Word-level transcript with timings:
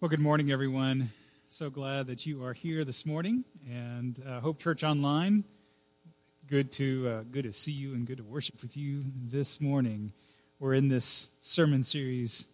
Well, 0.00 0.08
good 0.08 0.18
morning, 0.18 0.50
everyone. 0.50 1.10
So 1.48 1.68
glad 1.68 2.06
that 2.06 2.24
you 2.24 2.42
are 2.44 2.54
here 2.54 2.86
this 2.86 3.04
morning, 3.04 3.44
and 3.68 4.18
uh, 4.26 4.40
Hope 4.40 4.58
Church 4.58 4.82
Online. 4.82 5.44
Good 6.46 6.72
to 6.72 7.06
uh, 7.06 7.22
good 7.30 7.44
to 7.44 7.52
see 7.52 7.72
you 7.72 7.92
and 7.92 8.06
good 8.06 8.16
to 8.16 8.24
worship 8.24 8.62
with 8.62 8.78
you 8.78 9.02
this 9.04 9.60
morning. 9.60 10.14
We're 10.58 10.72
in 10.72 10.88
this 10.88 11.28
sermon 11.42 11.82
series 11.82 12.46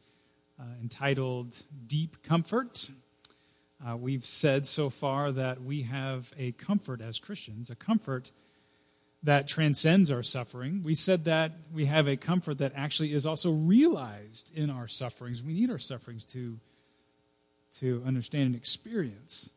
uh, 0.58 0.64
entitled 0.82 1.54
"Deep 1.86 2.20
Comfort." 2.24 2.90
Uh, 3.86 3.96
we've 3.96 4.26
said 4.26 4.66
so 4.66 4.90
far 4.90 5.30
that 5.30 5.62
we 5.62 5.82
have 5.82 6.32
a 6.36 6.50
comfort 6.50 7.00
as 7.00 7.20
Christians, 7.20 7.70
a 7.70 7.76
comfort 7.76 8.32
that 9.22 9.46
transcends 9.46 10.10
our 10.10 10.24
suffering. 10.24 10.82
We 10.82 10.96
said 10.96 11.26
that 11.26 11.52
we 11.72 11.84
have 11.84 12.08
a 12.08 12.16
comfort 12.16 12.58
that 12.58 12.72
actually 12.74 13.12
is 13.12 13.24
also 13.24 13.52
realized 13.52 14.50
in 14.52 14.68
our 14.68 14.88
sufferings. 14.88 15.44
We 15.44 15.52
need 15.52 15.70
our 15.70 15.78
sufferings 15.78 16.26
to 16.26 16.58
to 17.80 18.02
understand 18.06 18.46
and 18.46 18.54
experience 18.54 19.50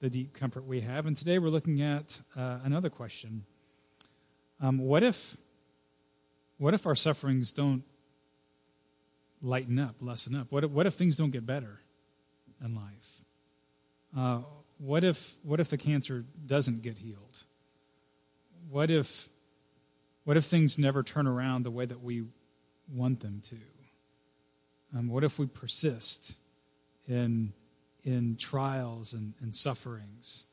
the 0.00 0.10
deep 0.10 0.34
comfort 0.34 0.66
we 0.66 0.82
have. 0.82 1.06
And 1.06 1.16
today 1.16 1.38
we're 1.38 1.48
looking 1.48 1.80
at 1.80 2.20
uh, 2.36 2.58
another 2.64 2.90
question. 2.90 3.44
Um, 4.60 4.78
what 4.78 5.02
if 5.02 5.36
what 6.58 6.74
if 6.74 6.86
our 6.86 6.94
sufferings 6.94 7.52
don't 7.52 7.82
lighten 9.42 9.78
up, 9.78 9.96
lessen 10.00 10.34
up? 10.34 10.52
What 10.52 10.64
if, 10.64 10.70
what 10.70 10.86
if 10.86 10.94
things 10.94 11.16
don't 11.16 11.30
get 11.30 11.44
better 11.44 11.80
in 12.64 12.74
life? 12.74 13.22
Uh, 14.16 14.40
what 14.78 15.04
if 15.04 15.36
what 15.42 15.60
if 15.60 15.70
the 15.70 15.78
cancer 15.78 16.24
doesn't 16.46 16.82
get 16.82 16.98
healed? 16.98 17.44
What 18.68 18.90
if 18.90 19.28
what 20.24 20.36
if 20.36 20.44
things 20.44 20.78
never 20.78 21.02
turn 21.02 21.26
around 21.26 21.64
the 21.64 21.70
way 21.70 21.86
that 21.86 22.02
we 22.02 22.24
want 22.92 23.20
them 23.20 23.40
to? 23.44 23.56
Um, 24.96 25.08
what 25.08 25.24
if 25.24 25.38
we 25.38 25.46
persist 25.46 26.36
in, 27.08 27.52
in 28.02 28.36
trials 28.36 29.12
and, 29.12 29.34
and 29.40 29.54
sufferings. 29.54 30.46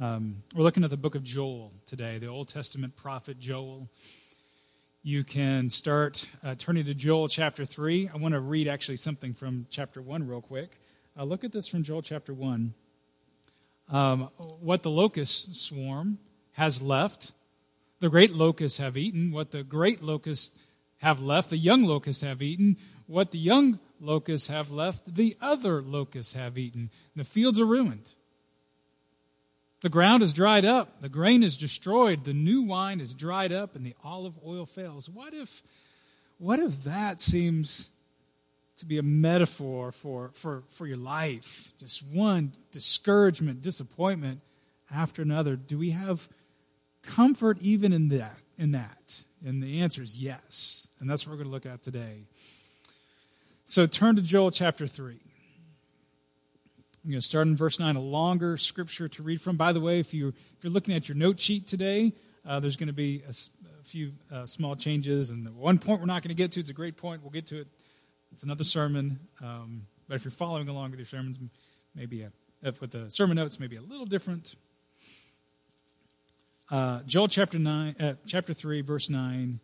Um, 0.00 0.42
we're 0.54 0.62
looking 0.62 0.84
at 0.84 0.90
the 0.90 0.96
book 0.96 1.14
of 1.14 1.22
Joel 1.22 1.72
today, 1.86 2.18
the 2.18 2.28
Old 2.28 2.48
Testament 2.48 2.96
prophet 2.96 3.38
Joel. 3.38 3.88
You 5.02 5.24
can 5.24 5.70
start 5.70 6.26
uh, 6.42 6.54
turning 6.56 6.84
to 6.84 6.94
Joel 6.94 7.28
chapter 7.28 7.64
3. 7.64 8.10
I 8.12 8.16
want 8.16 8.32
to 8.32 8.40
read 8.40 8.68
actually 8.68 8.96
something 8.96 9.34
from 9.34 9.66
chapter 9.70 10.00
1 10.02 10.26
real 10.26 10.40
quick. 10.40 10.78
Uh, 11.18 11.24
look 11.24 11.44
at 11.44 11.52
this 11.52 11.68
from 11.68 11.82
Joel 11.82 12.02
chapter 12.02 12.32
1. 12.32 12.74
Um, 13.90 14.30
what 14.60 14.82
the 14.82 14.90
locust 14.90 15.56
swarm 15.56 16.18
has 16.52 16.80
left, 16.80 17.32
the 18.00 18.08
great 18.08 18.32
locusts 18.32 18.78
have 18.78 18.96
eaten. 18.96 19.32
What 19.32 19.50
the 19.50 19.62
great 19.62 20.02
locusts 20.02 20.56
have 20.98 21.22
left, 21.22 21.50
the 21.50 21.58
young 21.58 21.82
locusts 21.82 22.22
have 22.22 22.42
eaten. 22.42 22.76
What 23.06 23.30
the 23.30 23.38
young 23.38 23.80
locusts 24.00 24.48
have 24.48 24.72
left, 24.72 25.14
the 25.14 25.36
other 25.40 25.82
locusts 25.82 26.34
have 26.34 26.58
eaten. 26.58 26.90
The 27.14 27.24
fields 27.24 27.60
are 27.60 27.66
ruined. 27.66 28.10
The 29.82 29.88
ground 29.88 30.22
is 30.22 30.34
dried 30.34 30.66
up, 30.66 31.00
the 31.00 31.08
grain 31.08 31.42
is 31.42 31.56
destroyed, 31.56 32.24
the 32.24 32.34
new 32.34 32.62
wine 32.62 33.00
is 33.00 33.14
dried 33.14 33.50
up, 33.50 33.74
and 33.74 33.84
the 33.84 33.94
olive 34.04 34.38
oil 34.44 34.66
fails. 34.66 35.08
What 35.08 35.32
if, 35.32 35.62
what 36.36 36.58
if 36.58 36.84
that 36.84 37.20
seems 37.20 37.88
to 38.76 38.84
be 38.84 38.98
a 38.98 39.02
metaphor 39.02 39.90
for, 39.90 40.32
for, 40.34 40.64
for 40.68 40.86
your 40.86 40.98
life? 40.98 41.72
Just 41.78 42.06
one 42.06 42.52
discouragement, 42.70 43.62
disappointment 43.62 44.42
after 44.94 45.22
another. 45.22 45.56
Do 45.56 45.78
we 45.78 45.92
have 45.92 46.28
comfort 47.02 47.56
even 47.62 47.94
in 47.94 48.10
that? 48.10 48.36
In 48.58 48.72
that? 48.72 49.22
And 49.44 49.62
the 49.62 49.80
answer 49.80 50.02
is 50.02 50.18
yes. 50.18 50.88
And 50.98 51.08
that's 51.08 51.26
what 51.26 51.32
we're 51.32 51.44
going 51.44 51.48
to 51.48 51.52
look 51.52 51.66
at 51.66 51.82
today. 51.82 52.24
So 53.70 53.86
turn 53.86 54.16
to 54.16 54.22
Joel 54.22 54.50
chapter 54.50 54.88
3. 54.88 55.12
I'm 57.04 57.08
going 57.08 57.20
to 57.20 57.24
start 57.24 57.46
in 57.46 57.54
verse 57.54 57.78
9, 57.78 57.94
a 57.94 58.00
longer 58.00 58.56
scripture 58.56 59.06
to 59.06 59.22
read 59.22 59.40
from. 59.40 59.56
By 59.56 59.72
the 59.72 59.78
way, 59.78 60.00
if, 60.00 60.12
you, 60.12 60.30
if 60.30 60.64
you're 60.64 60.72
looking 60.72 60.92
at 60.92 61.08
your 61.08 61.16
note 61.16 61.38
sheet 61.38 61.68
today, 61.68 62.12
uh, 62.44 62.58
there's 62.58 62.76
going 62.76 62.88
to 62.88 62.92
be 62.92 63.22
a, 63.28 63.30
a 63.30 63.84
few 63.84 64.10
uh, 64.32 64.44
small 64.44 64.74
changes. 64.74 65.30
And 65.30 65.48
one 65.54 65.78
point 65.78 66.00
we're 66.00 66.06
not 66.06 66.24
going 66.24 66.30
to 66.30 66.34
get 66.34 66.50
to, 66.50 66.58
it's 66.58 66.68
a 66.68 66.72
great 66.72 66.96
point. 66.96 67.22
We'll 67.22 67.30
get 67.30 67.46
to 67.46 67.60
it. 67.60 67.68
It's 68.32 68.42
another 68.42 68.64
sermon. 68.64 69.20
Um, 69.40 69.86
but 70.08 70.16
if 70.16 70.24
you're 70.24 70.32
following 70.32 70.68
along 70.68 70.90
with 70.90 70.98
your 70.98 71.06
sermons, 71.06 71.38
maybe 71.94 72.22
a, 72.22 72.32
with 72.80 72.90
the 72.90 73.08
sermon 73.08 73.36
notes, 73.36 73.60
maybe 73.60 73.76
a 73.76 73.82
little 73.82 74.04
different. 74.04 74.56
Uh, 76.72 77.02
Joel 77.06 77.28
chapter, 77.28 77.60
nine, 77.60 77.94
uh, 78.00 78.14
chapter 78.26 78.52
3, 78.52 78.80
verse 78.80 79.08
9. 79.08 79.60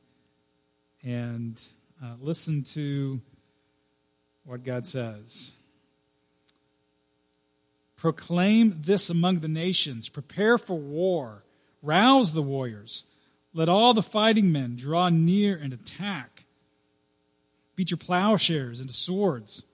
And 1.03 1.61
uh, 2.01 2.15
listen 2.21 2.63
to 2.63 3.21
what 4.47 4.65
God 4.65 4.87
says. 4.87 5.55
Proclaim 7.97 8.83
this 8.83 9.11
among 9.11 9.41
the 9.41 9.49
nations. 9.49 10.09
Prepare 10.09 10.57
for 10.57 10.79
war. 10.79 11.43
Rouse 11.83 12.33
the 12.33 12.43
warriors. 12.43 13.05
Let 13.53 13.69
all 13.69 13.95
the 13.95 14.03
fighting 14.03 14.53
men 14.53 14.77
draw 14.77 15.09
near 15.09 15.57
and 15.57 15.73
attack. 15.73 16.45
Beat 17.75 17.91
your 17.91 17.99
plowshares 17.99 18.81
into 18.81 18.95
swords 18.95 19.65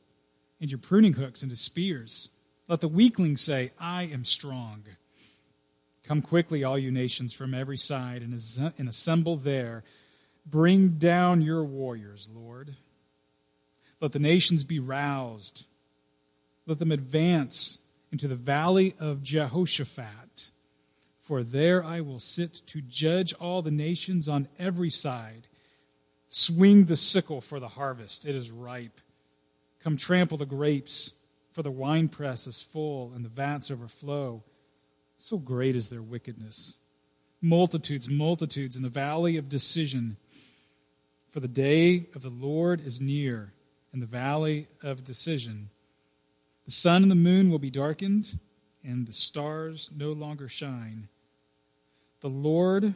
and 0.60 0.70
your 0.70 0.78
pruning 0.78 1.14
hooks 1.14 1.42
into 1.42 1.56
spears. 1.56 2.30
Let 2.68 2.80
the 2.80 2.88
weakling 2.88 3.36
say, 3.36 3.72
I 3.78 4.04
am 4.04 4.24
strong. 4.24 4.84
Come 6.04 6.22
quickly, 6.22 6.64
all 6.64 6.78
you 6.78 6.90
nations 6.90 7.32
from 7.32 7.54
every 7.54 7.76
side, 7.76 8.22
and 8.22 8.88
assemble 8.88 9.36
there. 9.36 9.84
Bring 10.46 10.90
down 10.90 11.42
your 11.42 11.64
warriors, 11.64 12.30
Lord. 12.32 12.76
Let 14.02 14.10
the 14.10 14.18
nations 14.18 14.64
be 14.64 14.80
roused. 14.80 15.66
Let 16.66 16.80
them 16.80 16.90
advance 16.90 17.78
into 18.10 18.26
the 18.26 18.34
valley 18.34 18.94
of 18.98 19.22
Jehoshaphat. 19.22 20.50
For 21.20 21.44
there 21.44 21.84
I 21.84 22.00
will 22.00 22.18
sit 22.18 22.62
to 22.66 22.80
judge 22.80 23.32
all 23.34 23.62
the 23.62 23.70
nations 23.70 24.28
on 24.28 24.48
every 24.58 24.90
side. 24.90 25.46
Swing 26.26 26.86
the 26.86 26.96
sickle 26.96 27.40
for 27.40 27.60
the 27.60 27.68
harvest, 27.68 28.26
it 28.26 28.34
is 28.34 28.50
ripe. 28.50 29.00
Come 29.84 29.96
trample 29.96 30.36
the 30.36 30.46
grapes, 30.46 31.14
for 31.52 31.62
the 31.62 31.70
winepress 31.70 32.48
is 32.48 32.60
full 32.60 33.12
and 33.14 33.24
the 33.24 33.28
vats 33.28 33.70
overflow. 33.70 34.42
So 35.16 35.38
great 35.38 35.76
is 35.76 35.90
their 35.90 36.02
wickedness. 36.02 36.80
Multitudes, 37.40 38.08
multitudes 38.08 38.76
in 38.76 38.82
the 38.82 38.88
valley 38.88 39.36
of 39.36 39.48
decision. 39.48 40.16
For 41.30 41.38
the 41.38 41.46
day 41.46 42.08
of 42.16 42.22
the 42.22 42.30
Lord 42.30 42.84
is 42.84 43.00
near 43.00 43.52
in 43.92 44.00
the 44.00 44.06
valley 44.06 44.68
of 44.82 45.04
decision. 45.04 45.70
The 46.64 46.70
sun 46.70 47.02
and 47.02 47.10
the 47.10 47.16
moon 47.16 47.50
will 47.50 47.58
be 47.58 47.70
darkened, 47.70 48.38
and 48.84 49.06
the 49.06 49.12
stars 49.12 49.90
no 49.94 50.12
longer 50.12 50.48
shine. 50.48 51.08
The 52.20 52.28
Lord 52.28 52.94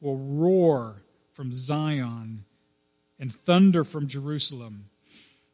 will 0.00 0.16
roar 0.16 1.02
from 1.32 1.52
Zion 1.52 2.44
and 3.18 3.32
thunder 3.32 3.84
from 3.84 4.06
Jerusalem. 4.06 4.90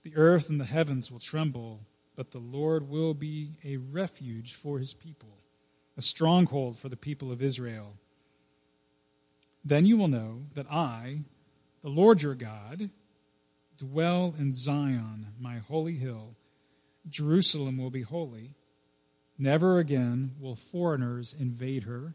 The 0.03 0.17
earth 0.17 0.51
and 0.51 0.61
the 0.61 0.67
heavens 0.67 1.11
will 1.11 1.19
tremble, 1.19 1.81
but 2.15 2.31
the 2.31 2.39
Lord 2.39 2.89
will 2.89 3.15
be 3.15 3.53
a 3.65 3.79
refuge 3.79 4.53
for 4.53 4.79
his 4.79 4.93
people, 4.95 5.39
a 5.97 6.03
stronghold 6.03 6.79
for 6.79 6.89
the 6.89 6.97
people 6.97 7.33
of 7.33 7.43
Israel. 7.43 7.95
Then 9.65 9.87
you 9.87 9.97
will 9.97 10.09
know 10.09 10.43
that 10.55 10.71
I, 10.71 11.21
the 11.83 11.89
Lord 11.89 12.21
your 12.21 12.35
God, 12.35 12.91
Dwell 13.77 14.35
in 14.39 14.53
Zion, 14.53 15.29
my 15.41 15.59
holy 15.59 15.95
hill. 15.95 16.37
Jerusalem 17.09 17.77
will 17.77 17.91
be 17.91 18.03
holy. 18.03 18.55
Never 19.37 19.79
again 19.79 20.33
will 20.39 20.55
foreigners 20.55 21.35
invade 21.39 21.83
her. 21.85 22.15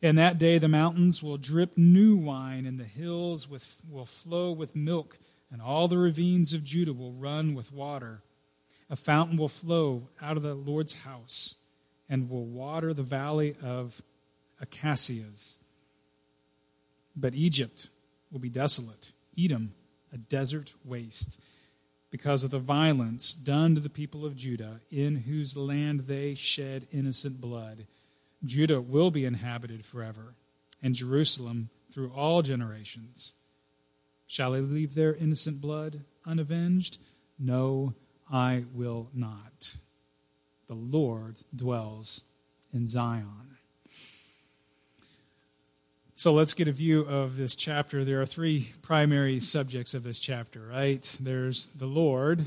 In 0.00 0.16
that 0.16 0.38
day, 0.38 0.58
the 0.58 0.68
mountains 0.68 1.22
will 1.22 1.36
drip 1.36 1.78
new 1.78 2.16
wine, 2.16 2.66
and 2.66 2.78
the 2.78 2.84
hills 2.84 3.48
with, 3.48 3.82
will 3.88 4.04
flow 4.04 4.50
with 4.50 4.74
milk, 4.74 5.18
and 5.50 5.62
all 5.62 5.86
the 5.86 5.98
ravines 5.98 6.54
of 6.54 6.64
Judah 6.64 6.92
will 6.92 7.12
run 7.12 7.54
with 7.54 7.72
water. 7.72 8.22
A 8.90 8.96
fountain 8.96 9.36
will 9.36 9.48
flow 9.48 10.08
out 10.20 10.36
of 10.36 10.42
the 10.42 10.54
Lord's 10.54 10.94
house 10.94 11.54
and 12.08 12.28
will 12.28 12.44
water 12.44 12.92
the 12.92 13.04
valley 13.04 13.54
of 13.62 14.02
acacias. 14.60 15.60
But 17.14 17.34
Egypt 17.34 17.88
will 18.32 18.40
be 18.40 18.50
desolate, 18.50 19.12
Edom 19.38 19.74
a 20.12 20.18
desert 20.18 20.74
waste 20.84 21.40
because 22.10 22.44
of 22.44 22.50
the 22.50 22.58
violence 22.58 23.32
done 23.32 23.74
to 23.74 23.80
the 23.80 23.88
people 23.88 24.26
of 24.26 24.36
Judah, 24.36 24.80
in 24.90 25.16
whose 25.16 25.56
land 25.56 26.00
they 26.00 26.34
shed 26.34 26.86
innocent 26.92 27.40
blood. 27.40 27.86
Judah 28.44 28.82
will 28.82 29.10
be 29.10 29.24
inhabited 29.24 29.86
forever, 29.86 30.34
and 30.82 30.94
Jerusalem 30.94 31.70
through 31.90 32.12
all 32.12 32.42
generations. 32.42 33.34
Shall 34.26 34.54
I 34.54 34.60
leave 34.60 34.94
their 34.94 35.14
innocent 35.14 35.60
blood 35.60 36.04
unavenged? 36.26 36.98
No, 37.38 37.94
I 38.30 38.64
will 38.74 39.08
not. 39.14 39.76
The 40.66 40.74
Lord 40.74 41.36
dwells 41.54 42.24
in 42.72 42.86
Zion. 42.86 43.51
So 46.22 46.32
let's 46.32 46.54
get 46.54 46.68
a 46.68 46.72
view 46.72 47.00
of 47.00 47.36
this 47.36 47.56
chapter. 47.56 48.04
There 48.04 48.22
are 48.22 48.26
three 48.26 48.68
primary 48.80 49.40
subjects 49.40 49.92
of 49.92 50.04
this 50.04 50.20
chapter, 50.20 50.64
right? 50.64 51.02
There's 51.18 51.66
the 51.66 51.86
Lord, 51.86 52.46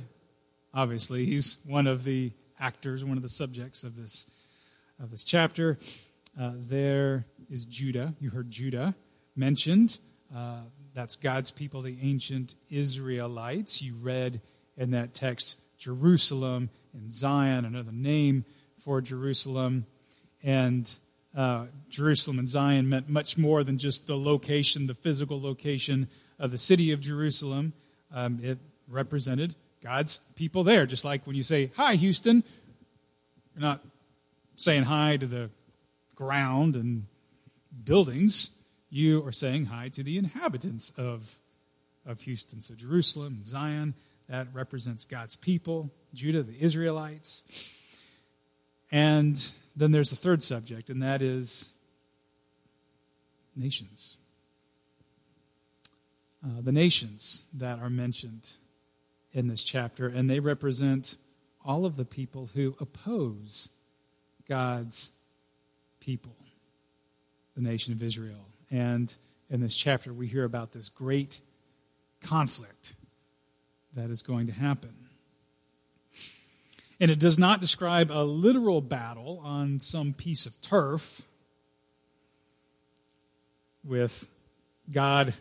obviously. 0.74 1.26
He's 1.26 1.58
one 1.66 1.86
of 1.86 2.06
the 2.06 2.32
actors, 2.58 3.04
one 3.04 3.18
of 3.18 3.22
the 3.22 3.28
subjects 3.28 3.84
of 3.84 3.98
this, 3.98 4.28
of 4.98 5.12
this 5.12 5.26
chapter. 5.26 5.78
Uh, 6.40 6.54
there 6.56 7.26
is 7.50 7.66
Judah. 7.66 8.16
You 8.22 8.30
heard 8.30 8.50
Judah 8.50 8.96
mentioned. 9.36 10.00
Uh, 10.34 10.60
that's 10.94 11.18
God's 11.18 11.52
people, 11.52 11.82
the 11.82 11.98
ancient 12.02 12.56
Israelites. 12.70 13.82
You 13.82 13.96
read 13.96 14.40
in 14.78 14.92
that 14.92 15.14
text 15.14 15.60
Jerusalem 15.78 16.70
and 16.94 17.12
Zion, 17.12 17.66
another 17.66 17.92
name 17.92 18.46
for 18.80 19.02
Jerusalem. 19.02 19.86
And 20.42 20.90
uh, 21.36 21.66
Jerusalem 21.90 22.40
and 22.40 22.48
Zion 22.48 22.88
meant 22.88 23.10
much 23.10 23.38
more 23.38 23.64
than 23.64 23.78
just 23.78 24.08
the 24.08 24.18
location, 24.18 24.88
the 24.88 24.94
physical 24.94 25.40
location 25.40 26.08
of 26.40 26.52
the 26.52 26.58
city 26.58 26.92
of 26.92 27.02
Jerusalem. 27.02 27.74
Um, 28.14 28.40
it 28.42 28.58
represented 28.88 29.56
God's 29.84 30.20
people 30.36 30.64
there. 30.64 30.86
Just 30.86 31.04
like 31.04 31.28
when 31.28 31.36
you 31.36 31.44
say, 31.44 31.72
Hi, 31.76 31.96
Houston, 31.96 32.44
you're 33.54 33.62
not 33.62 33.82
saying 34.56 34.84
hi 34.84 35.18
to 35.18 35.26
the 35.26 35.50
ground 36.16 36.76
and 36.76 37.06
buildings. 37.84 38.52
You 38.90 39.26
are 39.26 39.32
saying 39.32 39.66
hi 39.66 39.90
to 39.90 40.04
the 40.04 40.18
inhabitants 40.18 40.94
of, 40.98 41.40
of 42.06 42.22
Houston. 42.22 42.62
So 42.62 42.74
Jerusalem, 42.76 43.36
and 43.36 43.46
Zion, 43.46 43.94
that 44.30 44.48
represents 44.54 45.04
God's 45.04 45.36
people, 45.36 45.92
Judah, 46.14 46.44
the 46.44 46.56
Israelites. 46.60 47.44
And 48.92 49.38
then 49.76 49.92
there's 49.92 50.12
a 50.12 50.16
third 50.16 50.42
subject, 50.42 50.90
and 50.90 51.02
that 51.04 51.22
is 51.22 51.74
nations. 53.56 54.18
Uh, 56.44 56.62
the 56.62 56.72
nations 56.72 57.46
that 57.54 57.80
are 57.80 57.90
mentioned 57.90 58.52
in 59.34 59.48
this 59.48 59.64
chapter, 59.64 60.08
and 60.08 60.30
they 60.30 60.40
represent 60.40 61.18
all 61.64 61.86
of 61.86 61.96
the 61.96 62.06
people 62.06 62.50
who 62.54 62.76
oppose 62.80 63.70
God's 64.48 65.12
people, 66.00 66.36
the 67.56 67.62
nation 67.62 67.92
of 67.94 68.04
Israel. 68.04 68.46
And 68.70 69.14
in 69.50 69.62
this 69.62 69.76
chapter, 69.76 70.14
we 70.14 70.28
hear 70.28 70.44
about 70.44 70.72
this 70.72 70.90
great 70.90 71.42
conflict 72.22 72.96
that 73.96 74.10
is 74.10 74.22
going 74.22 74.48
to 74.48 74.54
happen. 74.54 75.05
And 77.00 77.12
it 77.12 77.20
does 77.20 77.38
not 77.38 77.60
describe 77.60 78.10
a 78.10 78.24
literal 78.24 78.82
battle 78.82 79.42
on 79.44 79.80
some 79.80 80.14
piece 80.14 80.46
of 80.46 80.60
turf 80.62 81.24
with 83.84 84.30
God 84.92 85.34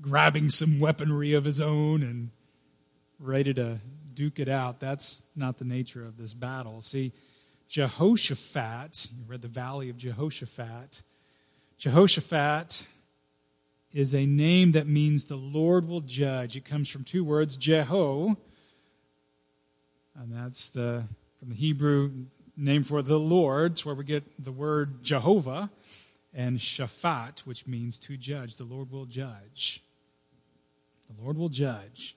grabbing 0.00 0.48
some 0.48 0.80
weaponry 0.80 1.34
of 1.34 1.44
his 1.44 1.60
own 1.60 2.02
and 2.02 2.30
ready 3.18 3.52
to 3.54 3.78
duke 4.14 4.38
it 4.38 4.48
out. 4.48 4.80
That's 4.80 5.22
not 5.36 5.58
the 5.58 5.64
nature 5.64 6.04
of 6.04 6.16
this 6.16 6.34
battle. 6.34 6.80
See, 6.80 7.12
Jehoshaphat, 7.68 9.08
you 9.16 9.24
read 9.26 9.42
the 9.42 9.48
valley 9.48 9.90
of 9.90 9.96
Jehoshaphat. 9.96 11.02
Jehoshaphat 11.78 12.86
is 13.92 14.14
a 14.14 14.26
name 14.26 14.72
that 14.72 14.86
means 14.86 15.26
the 15.26 15.36
Lord 15.36 15.86
will 15.86 16.00
judge. 16.00 16.56
It 16.56 16.64
comes 16.64 16.88
from 16.88 17.04
two 17.04 17.24
words, 17.24 17.56
Jeho, 17.56 18.36
and 20.18 20.32
that's 20.32 20.68
the 20.70 21.04
from 21.38 21.48
the 21.48 21.54
Hebrew 21.54 22.26
name 22.56 22.82
for 22.82 23.02
the 23.02 23.18
Lord. 23.18 23.72
It's 23.72 23.86
where 23.86 23.94
we 23.94 24.04
get 24.04 24.24
the 24.42 24.52
word 24.52 25.02
Jehovah, 25.02 25.70
and 26.34 26.58
Shaphat, 26.58 27.40
which 27.40 27.66
means 27.66 27.98
to 28.00 28.16
judge. 28.16 28.56
The 28.56 28.64
Lord 28.64 28.90
will 28.90 29.06
judge. 29.06 29.82
The 31.08 31.22
Lord 31.22 31.36
will 31.36 31.48
judge. 31.48 32.16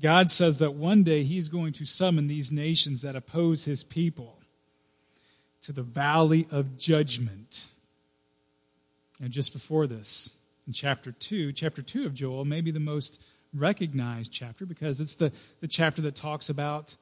God 0.00 0.30
says 0.30 0.58
that 0.58 0.74
one 0.74 1.02
day 1.02 1.22
He's 1.22 1.48
going 1.48 1.72
to 1.74 1.84
summon 1.84 2.26
these 2.26 2.50
nations 2.50 3.02
that 3.02 3.16
oppose 3.16 3.64
His 3.64 3.84
people 3.84 4.40
to 5.62 5.72
the 5.72 5.82
valley 5.82 6.46
of 6.50 6.76
judgment. 6.76 7.68
And 9.22 9.30
just 9.30 9.52
before 9.52 9.86
this, 9.86 10.34
in 10.66 10.72
chapter 10.72 11.12
2, 11.12 11.52
chapter 11.52 11.80
2 11.80 12.06
of 12.06 12.14
Joel 12.14 12.44
may 12.44 12.60
be 12.60 12.70
the 12.70 12.80
most 12.80 13.22
recognized 13.54 14.32
chapter 14.32 14.66
because 14.66 15.00
it's 15.00 15.16
the, 15.16 15.32
the 15.60 15.68
chapter 15.68 16.02
that 16.02 16.14
talks 16.14 16.50
about 16.50 16.96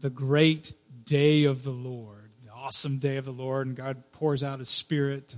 the 0.00 0.10
great 0.10 0.72
day 1.04 1.44
of 1.44 1.62
the 1.62 1.70
Lord, 1.70 2.30
the 2.44 2.52
awesome 2.52 2.98
day 2.98 3.16
of 3.16 3.24
the 3.24 3.32
Lord, 3.32 3.66
and 3.66 3.76
God 3.76 4.02
pours 4.12 4.42
out 4.42 4.58
His 4.58 4.68
Spirit 4.68 5.36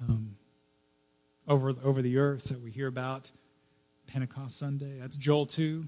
um, 0.00 0.36
over, 1.46 1.74
over 1.84 2.02
the 2.02 2.18
earth 2.18 2.44
that 2.44 2.60
we 2.60 2.70
hear 2.70 2.88
about 2.88 3.30
Pentecost 4.06 4.58
Sunday. 4.58 4.98
That's 4.98 5.16
Joel 5.16 5.46
2. 5.46 5.86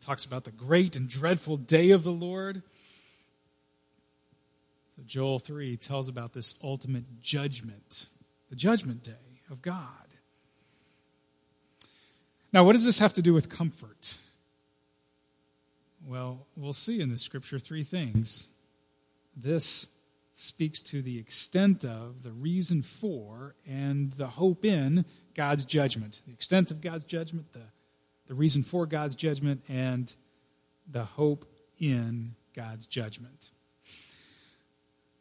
Talks 0.00 0.26
about 0.26 0.44
the 0.44 0.50
great 0.50 0.96
and 0.96 1.08
dreadful 1.08 1.56
day 1.56 1.90
of 1.90 2.04
the 2.04 2.12
Lord. 2.12 2.62
So 4.94 5.02
Joel 5.04 5.38
3 5.38 5.76
tells 5.78 6.08
about 6.08 6.34
this 6.34 6.54
ultimate 6.62 7.20
judgment, 7.20 8.08
the 8.50 8.56
judgment 8.56 9.02
day 9.02 9.40
of 9.50 9.62
God. 9.62 10.03
Now, 12.54 12.62
what 12.62 12.74
does 12.74 12.84
this 12.84 13.00
have 13.00 13.12
to 13.14 13.22
do 13.22 13.34
with 13.34 13.48
comfort? 13.48 14.14
Well, 16.06 16.46
we'll 16.56 16.72
see 16.72 17.00
in 17.00 17.08
the 17.08 17.18
scripture 17.18 17.58
three 17.58 17.82
things. 17.82 18.46
This 19.36 19.88
speaks 20.34 20.80
to 20.82 21.02
the 21.02 21.18
extent 21.18 21.84
of, 21.84 22.22
the 22.22 22.30
reason 22.30 22.82
for, 22.82 23.56
and 23.66 24.12
the 24.12 24.28
hope 24.28 24.64
in 24.64 25.04
God's 25.34 25.64
judgment. 25.64 26.22
The 26.28 26.32
extent 26.32 26.70
of 26.70 26.80
God's 26.80 27.04
judgment, 27.04 27.52
the, 27.52 27.62
the 28.28 28.34
reason 28.34 28.62
for 28.62 28.86
God's 28.86 29.16
judgment, 29.16 29.64
and 29.68 30.14
the 30.88 31.04
hope 31.04 31.46
in 31.80 32.36
God's 32.54 32.86
judgment. 32.86 33.50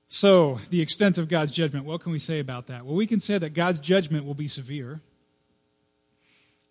So, 0.08 0.60
the 0.70 0.82
extent 0.82 1.18
of 1.18 1.30
God's 1.30 1.52
judgment, 1.52 1.86
what 1.86 2.02
can 2.02 2.12
we 2.12 2.20
say 2.20 2.38
about 2.38 2.68
that? 2.68 2.86
Well, 2.86 2.96
we 2.96 3.08
can 3.08 3.20
say 3.20 3.40
that 3.40 3.56
God's 3.56 3.80
judgment 3.80 4.24
will 4.24 4.36
be 4.36 4.46
severe. 4.46 5.02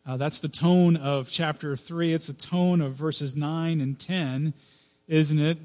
Uh, 0.05 0.17
that's 0.17 0.41
the 0.41 0.49
tone 0.49 0.97
of 0.97 1.31
chapter 1.31 1.77
3. 1.77 2.13
It's 2.13 2.27
the 2.27 2.33
tone 2.33 2.81
of 2.81 2.95
verses 2.95 3.37
9 3.37 3.81
and 3.81 3.99
10, 3.99 4.53
isn't 5.07 5.39
it? 5.39 5.59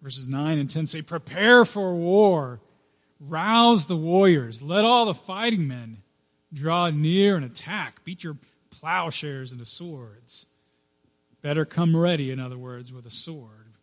Verses 0.00 0.26
9 0.26 0.58
and 0.58 0.70
10 0.70 0.86
say, 0.86 1.02
Prepare 1.02 1.64
for 1.64 1.94
war, 1.94 2.60
rouse 3.20 3.86
the 3.86 3.96
warriors, 3.96 4.62
let 4.62 4.84
all 4.84 5.04
the 5.04 5.14
fighting 5.14 5.68
men 5.68 5.98
draw 6.52 6.90
near 6.90 7.36
and 7.36 7.44
attack, 7.44 8.02
beat 8.04 8.24
your 8.24 8.36
plowshares 8.70 9.52
into 9.52 9.64
swords. 9.64 10.46
Better 11.42 11.64
come 11.64 11.96
ready, 11.96 12.30
in 12.30 12.40
other 12.40 12.58
words, 12.58 12.92
with 12.92 13.04
a 13.04 13.10
sword. 13.10 13.74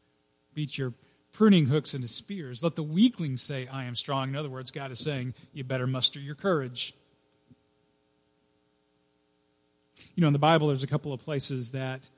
Beat 0.53 0.77
your 0.77 0.93
pruning 1.33 1.67
hooks 1.67 1.93
into 1.93 2.07
spears. 2.07 2.63
Let 2.63 2.75
the 2.75 2.83
weaklings 2.83 3.41
say, 3.41 3.67
I 3.67 3.83
am 3.86 3.95
strong. 3.95 4.29
In 4.29 4.36
other 4.36 4.50
words, 4.50 4.72
God 4.72 4.91
is 4.91 5.00
saying, 5.00 5.36
You 5.53 5.63
better 5.63 5.88
muster 5.88 6.19
your 6.19 6.36
courage. 6.36 6.93
You 10.19 10.21
know, 10.23 10.27
in 10.27 10.33
the 10.33 10.39
Bible, 10.39 10.67
there's 10.67 10.83
a 10.83 10.88
couple 10.88 11.13
of 11.13 11.21
places 11.21 11.71
that 11.71 12.09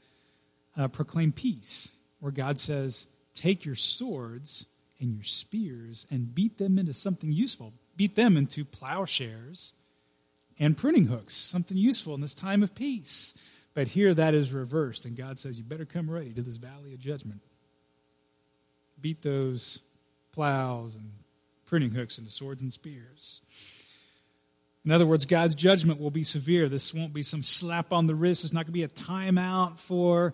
uh, 0.76 0.88
proclaim 0.88 1.32
peace, 1.32 1.94
where 2.20 2.32
God 2.32 2.58
says, 2.58 3.06
Take 3.36 3.64
your 3.64 3.76
swords 3.76 4.66
and 5.00 5.14
your 5.14 5.24
spears 5.24 6.08
and 6.10 6.34
beat 6.34 6.58
them 6.58 6.80
into 6.80 6.94
something 6.94 7.32
useful. 7.32 7.74
Beat 7.96 8.16
them 8.16 8.38
into 8.38 8.66
plowshares 8.66 9.74
and 10.58 10.76
pruning 10.76 11.06
hooks, 11.06 11.36
something 11.36 11.78
useful 11.78 12.16
in 12.16 12.22
this 12.22 12.34
time 12.34 12.64
of 12.64 12.74
peace. 12.74 13.38
But 13.76 13.90
here 13.90 14.16
that 14.16 14.34
is 14.34 14.52
reversed, 14.52 15.06
and 15.06 15.16
God 15.16 15.38
says, 15.38 15.60
You 15.60 15.64
better 15.64 15.86
come 15.86 16.10
ready 16.10 16.34
to 16.34 16.42
this 16.42 16.58
valley 16.58 16.96
of 16.96 17.00
judgment. 17.00 17.42
Beat 19.00 19.22
those 19.22 19.80
plows 20.32 20.96
and 20.96 21.12
pruning 21.68 21.92
hooks 21.92 22.18
into 22.18 22.32
swords 22.32 22.64
and 22.64 22.74
spears. 22.74 23.42
In 24.84 24.92
other 24.92 25.06
words, 25.06 25.26
God's 25.26 25.54
judgment 25.54 26.00
will 26.00 26.12
be 26.12 26.24
severe. 26.24 26.68
This 26.68 26.94
won't 26.94 27.14
be 27.14 27.22
some 27.22 27.44
slap 27.44 27.94
on 27.94 28.08
the 28.08 28.16
wrist. 28.16 28.44
It's 28.44 28.54
not 28.54 28.66
going 28.66 28.74
to 28.74 28.80
be 28.80 28.84
a 28.84 28.88
timeout 28.88 29.78
for 29.78 30.34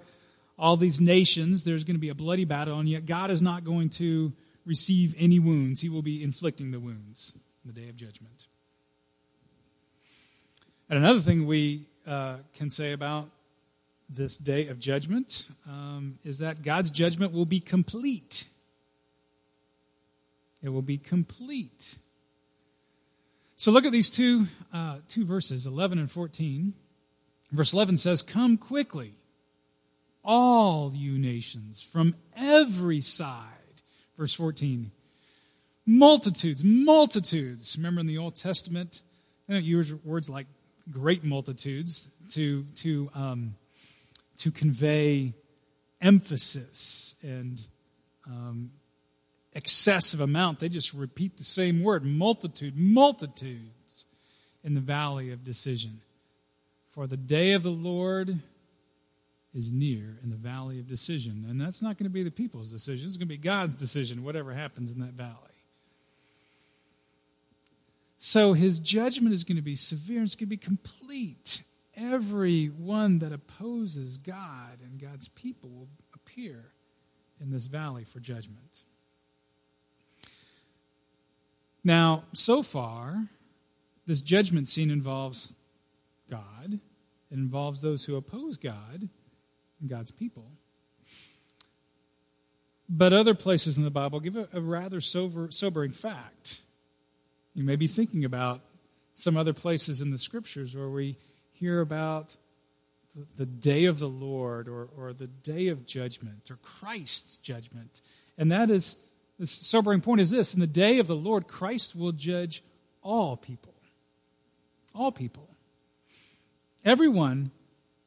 all 0.58 0.78
these 0.78 1.02
nations. 1.02 1.64
There's 1.64 1.84
going 1.84 1.96
to 1.96 2.02
be 2.02 2.10
a 2.10 2.16
bloody 2.16 2.46
battle, 2.46 2.80
and 2.80 2.88
yet 2.88 3.06
God 3.06 3.30
is 3.30 3.42
not 3.42 3.64
going 3.64 3.90
to 3.92 4.32
receive 4.66 5.16
any 5.18 5.40
wounds. 5.40 5.82
He 5.82 5.90
will 5.90 6.02
be 6.02 6.24
inflicting 6.24 6.72
the 6.72 6.80
wounds 6.80 7.34
in 7.64 7.74
the 7.74 7.82
day 7.82 7.90
of 7.90 7.96
judgment. 7.96 8.48
And 10.90 10.98
another 10.98 11.20
thing 11.20 11.46
we 11.46 11.86
uh, 12.06 12.38
can 12.56 12.70
say 12.70 12.94
about 12.94 13.30
this 14.10 14.38
day 14.38 14.68
of 14.68 14.80
judgment 14.80 15.48
um, 15.68 16.18
is 16.24 16.40
that 16.40 16.64
God's 16.64 16.90
judgment 16.92 17.34
will 17.34 17.46
be 17.46 17.60
complete. 17.60 18.46
It 20.64 20.70
will 20.70 20.82
be 20.82 20.98
complete. 20.98 21.98
So 23.60 23.72
look 23.72 23.86
at 23.86 23.92
these 23.92 24.12
two, 24.12 24.46
uh, 24.72 24.98
two 25.08 25.26
verses, 25.26 25.66
11 25.66 25.98
and 25.98 26.10
14. 26.10 26.74
Verse 27.52 27.74
11 27.74 27.98
says, 27.98 28.22
Come 28.22 28.56
quickly, 28.56 29.16
all 30.24 30.94
you 30.94 31.18
nations, 31.18 31.82
from 31.82 32.14
every 32.36 33.02
side. 33.02 33.82
Verse 34.16 34.34
14, 34.36 34.92
multitudes, 35.88 36.64
multitudes. 36.64 37.76
Remember 37.78 38.00
in 38.00 38.06
the 38.06 38.20
Old 38.20 38.36
Testament, 38.36 39.02
they 39.48 39.56
don't 39.56 39.64
use 39.64 39.92
words 40.06 40.30
like 40.30 40.46
great 40.92 41.24
multitudes 41.24 42.10
to, 42.34 42.64
to, 42.76 43.10
um, 43.16 43.56
to 44.38 44.52
convey 44.52 45.34
emphasis 46.00 47.16
and 47.24 47.60
um, 48.28 48.70
excessive 49.58 50.22
amount. 50.22 50.60
They 50.60 50.70
just 50.70 50.94
repeat 50.94 51.38
the 51.38 51.44
same 51.44 51.82
word 51.82 52.06
multitude, 52.06 52.78
multitudes 52.78 54.06
in 54.64 54.76
the 54.76 54.82
valley 54.82 55.32
of 55.32 55.44
decision. 55.44 56.02
For 56.92 57.08
the 57.08 57.18
day 57.18 57.54
of 57.54 57.64
the 57.64 57.72
Lord 57.72 58.40
is 59.54 59.72
near 59.72 60.20
in 60.24 60.30
the 60.30 60.36
valley 60.36 60.80
of 60.80 60.88
decision. 60.88 61.46
And 61.50 61.60
that's 61.60 61.82
not 61.82 61.98
going 61.98 62.06
to 62.06 62.14
be 62.14 62.22
the 62.24 62.32
people's 62.32 62.72
decision, 62.72 63.08
it's 63.08 63.18
going 63.18 63.28
to 63.28 63.34
be 63.34 63.38
God's 63.38 63.74
decision, 63.74 64.24
whatever 64.24 64.54
happens 64.54 64.92
in 64.92 65.00
that 65.00 65.14
valley. 65.14 65.34
So 68.20 68.54
his 68.54 68.80
judgment 68.80 69.34
is 69.34 69.44
going 69.44 69.58
to 69.58 69.64
be 69.64 69.76
severe, 69.76 70.22
it's 70.22 70.36
going 70.36 70.48
to 70.48 70.50
be 70.50 70.58
complete. 70.58 71.64
Everyone 71.96 73.20
that 73.20 73.32
opposes 73.34 74.20
God 74.20 74.82
and 74.84 75.02
God's 75.02 75.30
people 75.30 75.72
will 75.72 75.88
appear 76.14 76.66
in 77.42 77.50
this 77.50 77.66
valley 77.66 78.04
for 78.04 78.20
judgment. 78.20 78.84
Now, 81.84 82.24
so 82.34 82.64
far, 82.64 83.28
this 84.06 84.22
judgment 84.22 84.68
scene 84.68 84.90
involves 84.90 85.54
God, 86.30 86.80
it 87.32 87.36
involves 87.36 87.82
those 87.82 88.06
who 88.06 88.16
oppose 88.16 88.58
God 88.58 89.10
and 89.80 89.90
God's 89.90 90.12
people. 90.12 90.46
But 92.90 93.12
other 93.12 93.34
places 93.34 93.78
in 93.78 93.84
the 93.84 93.90
Bible 93.92 94.20
give 94.20 94.38
a, 94.38 94.48
a 94.54 94.62
rather 94.62 95.02
sober, 95.02 95.52
sobering 95.52 95.92
fact. 95.92 96.62
You 97.54 97.64
may 97.64 97.76
be 97.76 97.88
thinking 97.88 98.24
about 98.24 98.62
some 99.14 99.36
other 99.36 99.54
places 99.54 100.02
in 100.02 100.12
the 100.12 100.18
scriptures 100.18 100.76
where 100.76 100.90
we 100.90 101.18
hear 101.52 101.82
about 101.82 102.38
the, 103.16 103.26
the 103.36 103.46
day 103.46 103.86
of 103.86 104.00
the 104.00 104.08
Lord 104.08 104.70
or, 104.70 104.88
or 104.96 105.12
the 105.12 105.28
day 105.28 105.68
of 105.68 105.86
judgment 105.86 106.50
or 106.50 106.58
Christ's 106.62 107.40
judgment. 107.40 108.02
And 108.38 108.52
that 108.52 108.70
is, 108.70 108.98
the 109.40 109.48
sobering 109.48 110.02
point 110.02 110.22
is 110.22 110.32
this 110.32 110.54
in 110.54 110.60
the 110.60 110.68
day 110.68 111.00
of 111.00 111.08
the 111.08 111.16
Lord, 111.16 111.48
Christ 111.48 111.96
will 111.96 112.12
judge 112.12 112.64
all 113.02 113.38
people. 113.38 113.76
All 114.96 115.12
people. 115.12 115.50
Everyone 116.84 117.52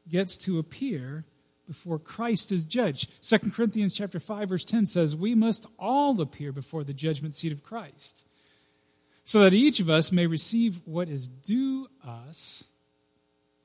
gets 0.09 0.37
to 0.39 0.59
appear 0.59 1.25
before 1.69 2.01
Christ 2.01 2.51
is 2.51 2.65
judged. 2.65 3.11
2 3.23 3.51
Corinthians 3.53 3.95
chapter 3.95 4.19
5 4.19 4.49
verse 4.49 4.65
10 4.65 4.87
says, 4.87 5.15
"We 5.15 5.37
must 5.37 5.67
all 5.79 6.21
appear 6.21 6.51
before 6.51 6.83
the 6.83 6.93
judgment 6.93 7.37
seat 7.37 7.53
of 7.53 7.63
Christ, 7.63 8.27
so 9.23 9.41
that 9.43 9.55
each 9.55 9.79
of 9.79 9.89
us 9.89 10.11
may 10.11 10.27
receive 10.27 10.85
what 10.85 11.09
is 11.09 11.29
due 11.29 11.89
us 12.03 12.65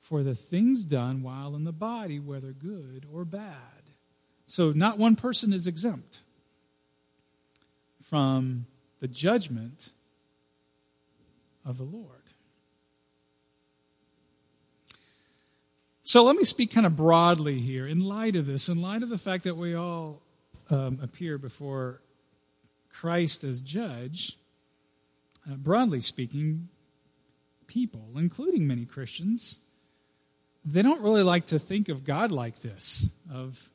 for 0.01 0.21
the 0.21 0.35
things 0.35 0.85
done 0.85 1.23
while 1.23 1.55
in 1.55 1.63
the 1.63 1.73
body, 1.73 2.19
whether 2.19 2.53
good 2.53 3.07
or 3.11 3.25
bad." 3.25 3.89
So 4.45 4.71
not 4.71 4.99
one 4.99 5.15
person 5.15 5.51
is 5.51 5.65
exempt 5.65 6.21
from 8.09 8.65
the 8.99 9.07
judgment 9.07 9.91
of 11.65 11.77
the 11.77 11.83
Lord. 11.83 12.09
So 16.01 16.23
let 16.23 16.35
me 16.35 16.43
speak 16.43 16.71
kind 16.71 16.85
of 16.85 16.95
broadly 16.95 17.59
here 17.59 17.87
in 17.87 17.99
light 17.99 18.35
of 18.35 18.45
this, 18.45 18.69
in 18.69 18.79
light 18.79 19.01
of 19.01 19.09
the 19.09 19.17
fact 19.17 19.43
that 19.45 19.57
we 19.57 19.73
all 19.73 20.21
um, 20.69 20.99
appear 21.01 21.37
before 21.37 22.01
Christ 22.93 23.43
as 23.43 23.61
judge. 23.61 24.37
Uh, 25.49 25.55
broadly 25.55 26.01
speaking, 26.01 26.69
people, 27.65 28.07
including 28.15 28.67
many 28.67 28.85
Christians, 28.85 29.59
they 30.63 30.81
don't 30.83 31.01
really 31.01 31.23
like 31.23 31.47
to 31.47 31.59
think 31.59 31.89
of 31.89 32.03
God 32.03 32.31
like 32.31 32.61
this, 32.61 33.09
of 33.31 33.71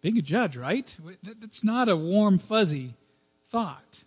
being 0.00 0.18
a 0.18 0.22
judge, 0.22 0.56
right? 0.56 0.96
That's 1.22 1.64
not 1.64 1.88
a 1.88 1.96
warm, 1.96 2.38
fuzzy 2.38 2.94
thought. 3.50 4.04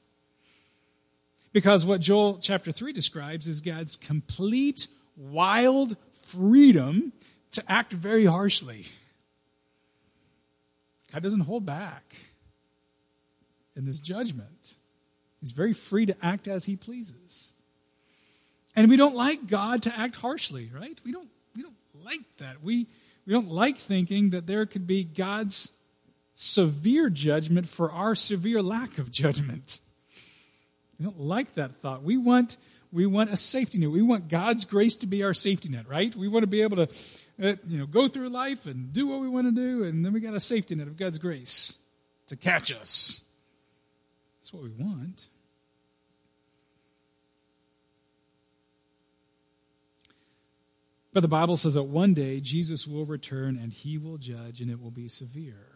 Because 1.54 1.86
what 1.86 2.02
Joel 2.02 2.40
chapter 2.42 2.72
3 2.72 2.94
describes 2.94 3.48
is 3.48 3.62
God's 3.62 3.96
complete, 3.96 4.88
wild 5.18 5.98
freedom 6.24 7.12
to 7.52 7.64
act 7.70 7.92
very 7.92 8.26
harshly. 8.26 8.86
God 11.12 11.24
doesn't 11.24 11.42
hold 11.42 11.66
back 11.66 12.16
in 13.76 13.86
this 13.86 14.00
judgment. 14.00 14.76
He's 15.42 15.52
very 15.52 15.74
free 15.74 16.06
to 16.06 16.16
act 16.22 16.48
as 16.48 16.66
he 16.66 16.76
pleases. 16.76 17.54
And 18.76 18.90
we 18.90 18.96
don't 18.96 19.16
like 19.16 19.48
God 19.48 19.84
to 19.84 20.00
act 20.00 20.16
harshly, 20.16 20.70
right? 20.74 20.98
We 21.04 21.12
don't, 21.12 21.28
we 21.56 21.64
don't 21.64 21.76
like 22.06 22.22
that. 22.38 22.64
We, 22.64 22.88
we 23.26 23.34
don't 23.34 23.50
like 23.50 23.78
thinking 23.78 24.30
that 24.30 24.48
there 24.48 24.66
could 24.66 24.88
be 24.88 25.04
God's 25.04 25.74
severe 26.34 27.10
judgment 27.10 27.68
for 27.68 27.92
our 27.92 28.16
severe 28.16 28.62
lack 28.62 28.98
of 28.98 29.12
judgment. 29.12 29.80
We 31.00 31.06
don't 31.06 31.20
like 31.20 31.56
that 31.56 31.76
thought. 31.76 32.04
We 32.04 32.18
want 32.18 32.58
we 32.92 33.06
want 33.06 33.32
a 33.32 33.38
safety 33.38 33.78
net. 33.78 33.90
We 33.90 34.02
want 34.02 34.28
God's 34.28 34.66
grace 34.66 34.98
to 34.98 35.08
be 35.08 35.24
our 35.24 35.34
safety 35.34 35.70
net, 35.70 35.88
right? 35.88 36.14
We 36.16 36.28
want 36.28 36.44
to 36.44 36.48
be 36.48 36.62
able 36.62 36.86
to, 36.86 36.94
uh, 37.42 37.56
you 37.68 37.78
know, 37.78 37.86
go 37.86 38.08
through 38.08 38.30
life 38.30 38.66
and 38.66 38.92
do 38.92 39.08
what 39.08 39.22
we 39.22 39.30
want 39.30 39.48
to 39.48 39.52
do, 39.52 39.86
and 39.86 40.04
then 40.04 40.12
we 40.12 40.20
got 40.20 40.34
a 40.34 40.40
safety 40.40 40.76
net 40.76 40.88
of 40.88 40.98
God's 40.98 41.18
grace 41.18 41.78
to 42.28 42.36
catch 42.36 42.72
us. 42.72 43.24
That's 44.40 44.54
what 44.54 44.64
we 44.64 44.72
want. 44.72 45.28
But 51.14 51.22
the 51.22 51.28
Bible 51.28 51.58
says 51.58 51.74
that 51.74 51.84
one 51.84 52.14
day 52.14 52.40
Jesus 52.40 52.88
will 52.88 53.06
return 53.06 53.58
and 53.62 53.74
he 53.74 53.98
will 53.98 54.18
judge 54.18 54.62
and 54.62 54.72
it 54.72 54.82
will 54.82 54.92
be 54.92 55.10
severe. 55.10 55.71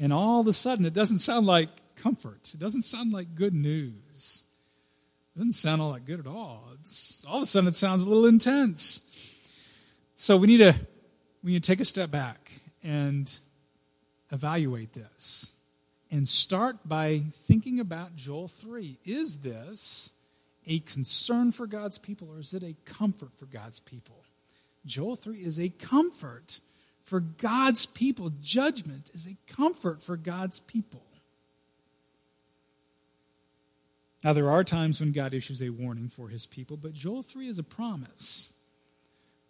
And 0.00 0.12
all 0.12 0.40
of 0.40 0.46
a 0.46 0.52
sudden, 0.52 0.86
it 0.86 0.94
doesn't 0.94 1.18
sound 1.18 1.46
like 1.46 1.68
comfort. 1.96 2.52
It 2.54 2.60
doesn't 2.60 2.82
sound 2.82 3.12
like 3.12 3.34
good 3.34 3.54
news 3.54 4.46
It 5.34 5.38
doesn't 5.38 5.52
sound 5.52 5.82
all 5.82 5.92
that 5.92 6.06
good 6.06 6.20
at 6.20 6.26
all. 6.26 6.64
It's, 6.80 7.24
all 7.26 7.38
of 7.38 7.42
a 7.42 7.46
sudden, 7.46 7.68
it 7.68 7.74
sounds 7.74 8.02
a 8.02 8.08
little 8.08 8.26
intense. 8.26 9.02
So 10.16 10.36
we 10.36 10.46
need 10.46 10.58
to 10.58 10.74
we 11.42 11.52
need 11.52 11.62
to 11.62 11.66
take 11.66 11.80
a 11.80 11.84
step 11.84 12.10
back 12.10 12.52
and 12.82 13.32
evaluate 14.32 14.92
this, 14.92 15.52
and 16.10 16.26
start 16.28 16.76
by 16.88 17.22
thinking 17.30 17.78
about 17.80 18.16
Joel 18.16 18.48
three. 18.48 18.98
Is 19.04 19.38
this 19.38 20.10
a 20.66 20.80
concern 20.80 21.50
for 21.52 21.66
God's 21.66 21.98
people, 21.98 22.28
or 22.30 22.38
is 22.38 22.52
it 22.52 22.62
a 22.62 22.76
comfort 22.84 23.30
for 23.38 23.46
God's 23.46 23.80
people? 23.80 24.24
Joel 24.86 25.16
3 25.16 25.38
is 25.38 25.60
a 25.60 25.68
comfort 25.68 26.60
for 27.08 27.20
God's 27.20 27.86
people. 27.86 28.30
Judgment 28.42 29.10
is 29.14 29.26
a 29.26 29.36
comfort 29.50 30.02
for 30.02 30.16
God's 30.16 30.60
people. 30.60 31.02
Now, 34.22 34.34
there 34.34 34.50
are 34.50 34.62
times 34.62 35.00
when 35.00 35.12
God 35.12 35.32
issues 35.32 35.62
a 35.62 35.70
warning 35.70 36.08
for 36.08 36.28
his 36.28 36.44
people, 36.44 36.76
but 36.76 36.92
Joel 36.92 37.22
3 37.22 37.48
is 37.48 37.58
a 37.58 37.62
promise 37.62 38.52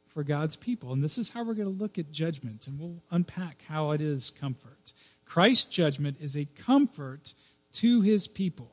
for 0.06 0.22
God's 0.22 0.56
people. 0.56 0.92
And 0.92 1.02
this 1.02 1.18
is 1.18 1.30
how 1.30 1.42
we're 1.42 1.54
going 1.54 1.74
to 1.74 1.82
look 1.82 1.98
at 1.98 2.12
judgment, 2.12 2.68
and 2.68 2.78
we'll 2.78 3.02
unpack 3.10 3.62
how 3.66 3.90
it 3.90 4.00
is 4.00 4.30
comfort. 4.30 4.92
Christ's 5.24 5.64
judgment 5.64 6.18
is 6.20 6.36
a 6.36 6.44
comfort 6.44 7.34
to 7.72 8.02
his 8.02 8.28
people. 8.28 8.70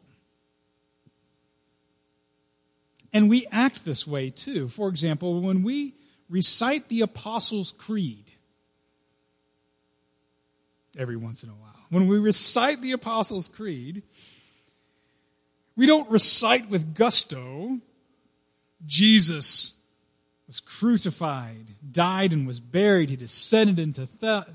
And 3.11 3.29
we 3.29 3.47
act 3.51 3.83
this 3.83 4.05
way 4.05 4.29
too. 4.29 4.67
For 4.67 4.89
example, 4.89 5.41
when 5.41 5.63
we 5.63 5.95
recite 6.29 6.89
the 6.89 7.01
Apostles' 7.01 7.71
Creed 7.71 8.33
every 10.97 11.17
once 11.17 11.43
in 11.43 11.49
a 11.49 11.53
while, 11.53 11.75
when 11.89 12.07
we 12.07 12.17
recite 12.17 12.81
the 12.81 12.91
Apostles' 12.91 13.49
Creed, 13.49 14.03
we 15.75 15.85
don't 15.85 16.09
recite 16.09 16.69
with 16.69 16.95
gusto 16.95 17.79
Jesus 18.85 19.79
was 20.47 20.59
crucified, 20.59 21.71
died, 21.91 22.31
and 22.31 22.45
was 22.45 22.59
buried. 22.59 23.09
He 23.09 23.15
descended 23.15 23.79
into, 23.79 24.07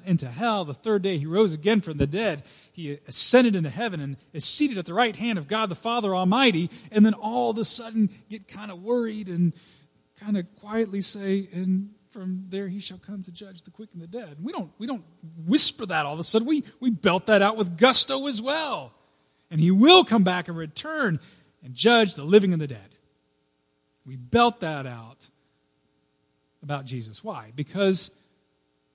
into 0.07 0.29
hell. 0.29 0.65
The 0.65 0.75
third 0.75 1.03
day 1.03 1.19
he 1.19 1.27
rose 1.27 1.53
again 1.53 1.81
from 1.81 1.99
the 1.99 2.07
dead. 2.07 2.45
He 2.71 2.99
ascended 3.09 3.57
into 3.57 3.71
heaven 3.71 4.01
and 4.01 4.17
is 4.33 4.45
seated 4.45 4.79
at 4.79 4.87
the 4.87 4.95
right 4.95 5.17
hand 5.17 5.37
of 5.37 5.49
God 5.49 5.69
the 5.69 5.75
Father 5.75 6.15
Almighty. 6.15 6.71
And 6.93 7.05
then 7.05 7.15
all 7.15 7.51
of 7.51 7.59
a 7.59 7.65
sudden 7.65 8.09
get 8.29 8.47
kind 8.47 8.71
of 8.71 8.83
worried 8.83 9.29
and 9.29 9.53
kind 10.21 10.37
of 10.37 10.47
quietly 10.61 11.01
say, 11.01 11.49
and 11.53 11.91
from 12.11 12.47
there 12.49 12.69
he 12.69 12.81
shall 12.81 12.99
come 12.99 13.23
to 13.23 13.33
judge 13.33 13.63
the 13.63 13.71
quick 13.71 13.91
and 13.93 14.03
the 14.03 14.07
dead. 14.07 14.39
We 14.43 14.53
don't, 14.53 14.71
we 14.79 14.87
don't 14.87 15.05
whisper 15.47 15.87
that 15.87 16.07
all 16.07 16.15
of 16.15 16.21
a 16.21 16.25
sudden. 16.25 16.47
We, 16.47 16.65
we 16.81 16.91
belt 16.91 17.27
that 17.27 17.43
out 17.43 17.57
with 17.57 17.79
gusto 17.79 18.27
as 18.27 18.43
well 18.43 18.93
and 19.51 19.61
he 19.61 19.71
will 19.71 20.05
come 20.05 20.23
back 20.23 20.49
and 20.49 20.57
return 20.57 21.21
and 21.63 21.75
judge 21.75 22.15
the 22.15 22.25
living 22.25 22.53
and 22.53 22.63
the 22.63 22.67
dead. 22.67 22.95
We 24.07 24.17
belt 24.17 24.61
that 24.61 24.87
out 24.87 25.29
about 26.63 26.85
Jesus. 26.85 27.25
Why? 27.25 27.53
Because 27.55 28.11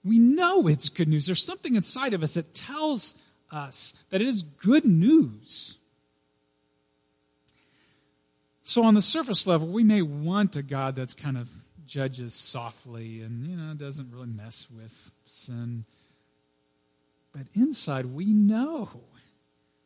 we 0.04 0.18
know 0.18 0.68
it's 0.68 0.90
good 0.90 1.08
news. 1.08 1.26
There's 1.26 1.46
something 1.46 1.76
inside 1.76 2.14
of 2.14 2.24
us 2.24 2.36
that 2.36 2.54
tells 2.54 3.16
us 3.52 3.96
that 4.10 4.22
it 4.22 4.28
is 4.28 4.44
good 4.44 4.86
news. 4.86 5.78
So, 8.64 8.84
on 8.84 8.96
the 8.96 9.02
surface 9.02 9.46
level, 9.46 9.68
we 9.68 9.84
may 9.84 10.02
want 10.02 10.56
a 10.56 10.64
God 10.64 10.96
that's 10.96 11.14
kind 11.14 11.38
of 11.38 11.52
judges 11.86 12.34
softly 12.34 13.22
and, 13.22 13.46
you 13.48 13.56
know, 13.56 13.74
doesn't 13.74 14.12
really 14.12 14.28
mess 14.28 14.68
with 14.70 15.12
sin. 15.26 15.86
But 17.34 17.48
inside, 17.54 18.06
we 18.08 18.34
know 18.34 18.90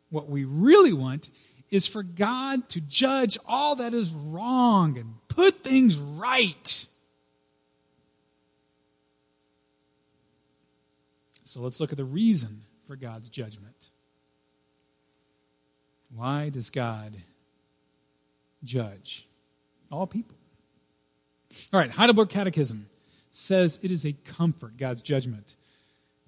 what 0.10 0.30
we 0.30 0.44
really 0.44 0.94
want 0.94 1.30
is 1.70 1.88
for 1.88 2.04
God 2.04 2.68
to 2.70 2.82
judge 2.82 3.38
all 3.46 3.76
that 3.76 3.94
is 3.94 4.14
wrong 4.14 4.98
and 4.98 5.16
put 5.28 5.64
things 5.64 5.98
right. 5.98 6.86
So 11.44 11.62
let's 11.62 11.80
look 11.80 11.92
at 11.92 11.98
the 11.98 12.06
reason 12.06 12.62
for 12.88 12.96
God's 12.96 13.30
judgment. 13.30 13.90
Why 16.16 16.50
does 16.50 16.70
God 16.70 17.16
judge 18.64 19.28
all 19.92 20.08
people? 20.08 20.39
All 21.74 21.80
right, 21.80 21.92
Heidelberg 21.92 22.30
Catechism 22.30 22.88
says 23.32 23.80
it 23.82 23.92
is 23.92 24.06
a 24.06 24.14
comfort, 24.14 24.78
God's 24.78 25.02
judgment. 25.02 25.56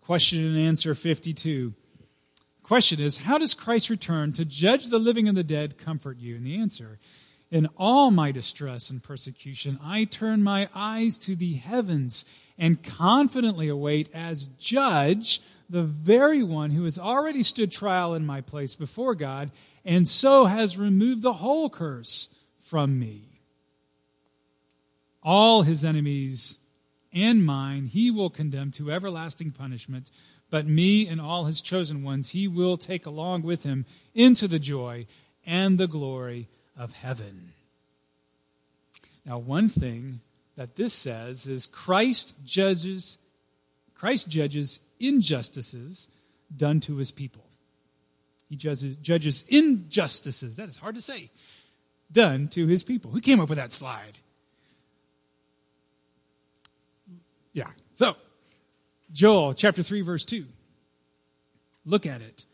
Question 0.01 0.45
and 0.45 0.57
answer 0.57 0.95
52. 0.95 1.73
Question 2.63 2.99
is 2.99 3.19
How 3.19 3.37
does 3.37 3.53
Christ's 3.53 3.89
return 3.89 4.33
to 4.33 4.45
judge 4.45 4.87
the 4.87 4.99
living 4.99 5.27
and 5.27 5.37
the 5.37 5.43
dead 5.43 5.77
comfort 5.77 6.17
you? 6.17 6.35
And 6.35 6.45
the 6.45 6.57
answer 6.57 6.99
In 7.49 7.67
all 7.77 8.11
my 8.11 8.31
distress 8.31 8.89
and 8.89 9.03
persecution, 9.03 9.79
I 9.83 10.05
turn 10.05 10.43
my 10.43 10.69
eyes 10.73 11.17
to 11.19 11.35
the 11.35 11.55
heavens 11.55 12.25
and 12.57 12.83
confidently 12.83 13.67
await 13.67 14.09
as 14.13 14.47
judge 14.47 15.41
the 15.69 15.83
very 15.83 16.43
one 16.43 16.71
who 16.71 16.83
has 16.83 16.99
already 16.99 17.43
stood 17.43 17.71
trial 17.71 18.13
in 18.13 18.25
my 18.25 18.41
place 18.41 18.75
before 18.75 19.15
God 19.15 19.51
and 19.85 20.07
so 20.07 20.45
has 20.45 20.77
removed 20.77 21.23
the 21.23 21.33
whole 21.33 21.69
curse 21.69 22.29
from 22.59 22.99
me. 22.99 23.30
All 25.23 25.63
his 25.63 25.85
enemies 25.85 26.57
and 27.13 27.45
mine 27.45 27.87
he 27.87 28.09
will 28.09 28.29
condemn 28.29 28.71
to 28.71 28.91
everlasting 28.91 29.51
punishment, 29.51 30.09
but 30.49 30.67
me 30.67 31.07
and 31.07 31.21
all 31.21 31.45
his 31.45 31.61
chosen 31.61 32.03
ones 32.03 32.31
he 32.31 32.47
will 32.47 32.77
take 32.77 33.05
along 33.05 33.43
with 33.43 33.63
him 33.63 33.85
into 34.13 34.47
the 34.47 34.59
joy 34.59 35.05
and 35.45 35.77
the 35.77 35.87
glory 35.87 36.47
of 36.77 36.93
heaven. 36.93 37.53
Now, 39.25 39.37
one 39.37 39.69
thing 39.69 40.21
that 40.55 40.75
this 40.75 40.93
says 40.93 41.47
is 41.47 41.67
Christ 41.67 42.35
judges 42.45 43.17
Christ 44.01 44.29
judges 44.29 44.81
injustices 44.99 46.09
done 46.57 46.79
to 46.79 46.97
his 46.97 47.11
people. 47.11 47.43
He 48.49 48.55
judges, 48.55 48.97
judges 48.97 49.45
injustices, 49.47 50.55
that 50.55 50.69
is 50.69 50.77
hard 50.77 50.95
to 50.95 51.01
say, 51.01 51.29
done 52.11 52.47
to 52.47 52.65
his 52.65 52.83
people. 52.83 53.11
Who 53.11 53.21
came 53.21 53.39
up 53.39 53.47
with 53.47 53.59
that 53.59 53.71
slide? 53.71 54.17
Yeah. 57.53 57.69
So, 57.93 58.15
Joel 59.11 59.53
chapter 59.53 59.83
3, 59.83 60.01
verse 60.01 60.25
2. 60.25 60.45
Look 61.85 62.05
at 62.05 62.21
it. 62.21 62.45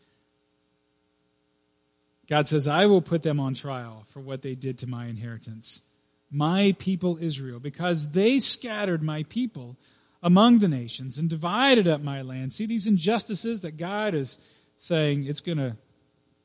God 2.28 2.46
says, 2.46 2.68
I 2.68 2.86
will 2.86 3.00
put 3.00 3.22
them 3.22 3.40
on 3.40 3.54
trial 3.54 4.04
for 4.08 4.20
what 4.20 4.42
they 4.42 4.54
did 4.54 4.78
to 4.78 4.86
my 4.86 5.06
inheritance, 5.06 5.82
my 6.30 6.74
people 6.78 7.18
Israel, 7.20 7.58
because 7.58 8.10
they 8.10 8.38
scattered 8.38 9.02
my 9.02 9.22
people 9.24 9.78
among 10.22 10.58
the 10.58 10.68
nations 10.68 11.18
and 11.18 11.30
divided 11.30 11.86
up 11.86 12.02
my 12.02 12.22
land. 12.22 12.52
See 12.52 12.66
these 12.66 12.86
injustices 12.86 13.62
that 13.62 13.76
God 13.76 14.14
is 14.14 14.38
saying 14.76 15.24
it's 15.24 15.40
going 15.40 15.58
to 15.58 15.76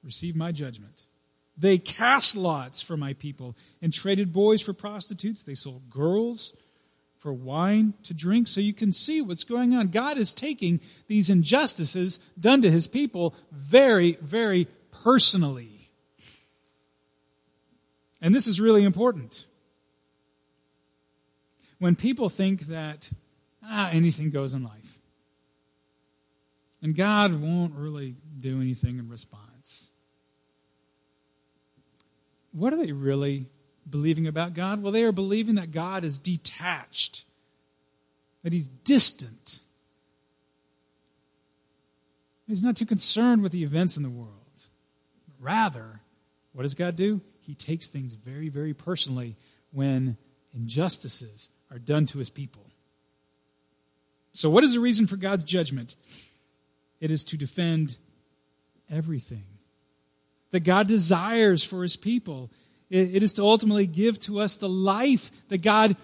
receive 0.03 0.35
my 0.35 0.51
judgment. 0.51 1.05
They 1.57 1.77
cast 1.77 2.35
lots 2.35 2.81
for 2.81 2.97
my 2.97 3.13
people 3.13 3.55
and 3.81 3.93
traded 3.93 4.31
boys 4.31 4.61
for 4.61 4.73
prostitutes. 4.73 5.43
They 5.43 5.53
sold 5.53 5.89
girls 5.89 6.53
for 7.23 7.33
wine 7.33 7.93
to 8.03 8.13
drink. 8.13 8.49
So 8.49 8.59
you 8.59 8.73
can 8.73 8.91
see 8.91 9.21
what's 9.21 9.45
going 9.45 9.73
on. 9.73 9.87
God 9.87 10.17
is 10.17 10.33
taking 10.33 10.81
these 11.07 11.29
injustices 11.29 12.19
done 12.37 12.61
to 12.61 12.69
his 12.69 12.85
people 12.85 13.33
very, 13.49 14.17
very 14.21 14.67
personally. 14.91 15.89
And 18.21 18.35
this 18.35 18.45
is 18.45 18.59
really 18.59 18.83
important. 18.83 19.45
When 21.79 21.95
people 21.95 22.27
think 22.27 22.67
that 22.67 23.09
ah, 23.65 23.89
anything 23.91 24.29
goes 24.29 24.53
in 24.53 24.63
life, 24.63 24.99
and 26.81 26.93
God 26.93 27.33
won't 27.33 27.73
really 27.73 28.15
do 28.39 28.59
anything 28.59 28.99
in 28.99 29.09
response 29.09 29.91
what 32.53 32.71
are 32.71 32.77
they 32.77 32.91
really 32.91 33.47
believing 33.89 34.27
about 34.27 34.53
God? 34.53 34.81
Well, 34.81 34.91
they 34.91 35.03
are 35.03 35.11
believing 35.11 35.55
that 35.55 35.71
God 35.71 36.03
is 36.03 36.19
detached, 36.19 37.25
that 38.43 38.53
He's 38.53 38.67
distant. 38.67 39.59
He's 42.47 42.63
not 42.63 42.75
too 42.75 42.85
concerned 42.85 43.41
with 43.41 43.51
the 43.51 43.63
events 43.63 43.97
in 43.97 44.03
the 44.03 44.09
world. 44.09 44.31
Rather, 45.39 46.01
what 46.53 46.63
does 46.63 46.75
God 46.75 46.95
do? 46.95 47.21
He 47.41 47.55
takes 47.55 47.89
things 47.89 48.13
very, 48.13 48.49
very 48.49 48.73
personally 48.73 49.35
when 49.71 50.17
injustices 50.53 51.49
are 51.71 51.79
done 51.79 52.05
to 52.07 52.19
His 52.19 52.29
people. 52.29 52.63
So, 54.33 54.49
what 54.49 54.63
is 54.63 54.73
the 54.73 54.79
reason 54.79 55.07
for 55.07 55.15
God's 55.15 55.43
judgment? 55.43 55.95
It 56.99 57.11
is 57.11 57.23
to 57.25 57.37
defend 57.37 57.97
everything 58.89 59.43
that 60.51 60.61
God 60.61 60.87
desires 60.87 61.63
for 61.63 61.81
his 61.81 61.95
people. 61.95 62.51
It 62.93 63.23
is 63.23 63.33
to 63.33 63.43
ultimately 63.43 63.87
give 63.87 64.19
to 64.21 64.39
us 64.39 64.55
the 64.55 64.69
life 64.69 65.31
that 65.49 65.63
God 65.63 65.95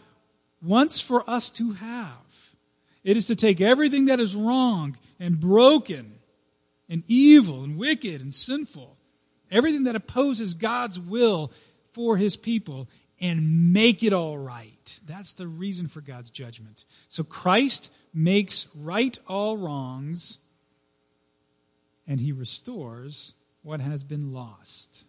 wants 0.59 0.99
for 0.99 1.29
us 1.29 1.51
to 1.51 1.73
have. 1.73 2.55
It 3.03 3.15
is 3.15 3.27
to 3.27 3.35
take 3.35 3.61
everything 3.61 4.05
that 4.05 4.19
is 4.19 4.35
wrong 4.35 4.97
and 5.19 5.39
broken 5.39 6.13
and 6.89 7.03
evil 7.07 7.63
and 7.63 7.77
wicked 7.77 8.21
and 8.21 8.33
sinful, 8.33 8.97
everything 9.51 9.83
that 9.83 9.95
opposes 9.95 10.55
God's 10.55 10.99
will 10.99 11.51
for 11.91 12.17
his 12.17 12.35
people, 12.35 12.89
and 13.21 13.71
make 13.71 14.01
it 14.01 14.11
all 14.11 14.39
right. 14.39 14.99
That's 15.05 15.33
the 15.33 15.47
reason 15.47 15.85
for 15.85 16.01
God's 16.01 16.31
judgment. 16.31 16.85
So 17.07 17.23
Christ 17.23 17.93
makes 18.15 18.67
right 18.75 19.15
all 19.27 19.57
wrongs 19.57 20.39
and 22.07 22.19
he 22.19 22.31
restores 22.31 23.35
what 23.61 23.79
has 23.79 24.03
been 24.03 24.33
lost. 24.33 25.03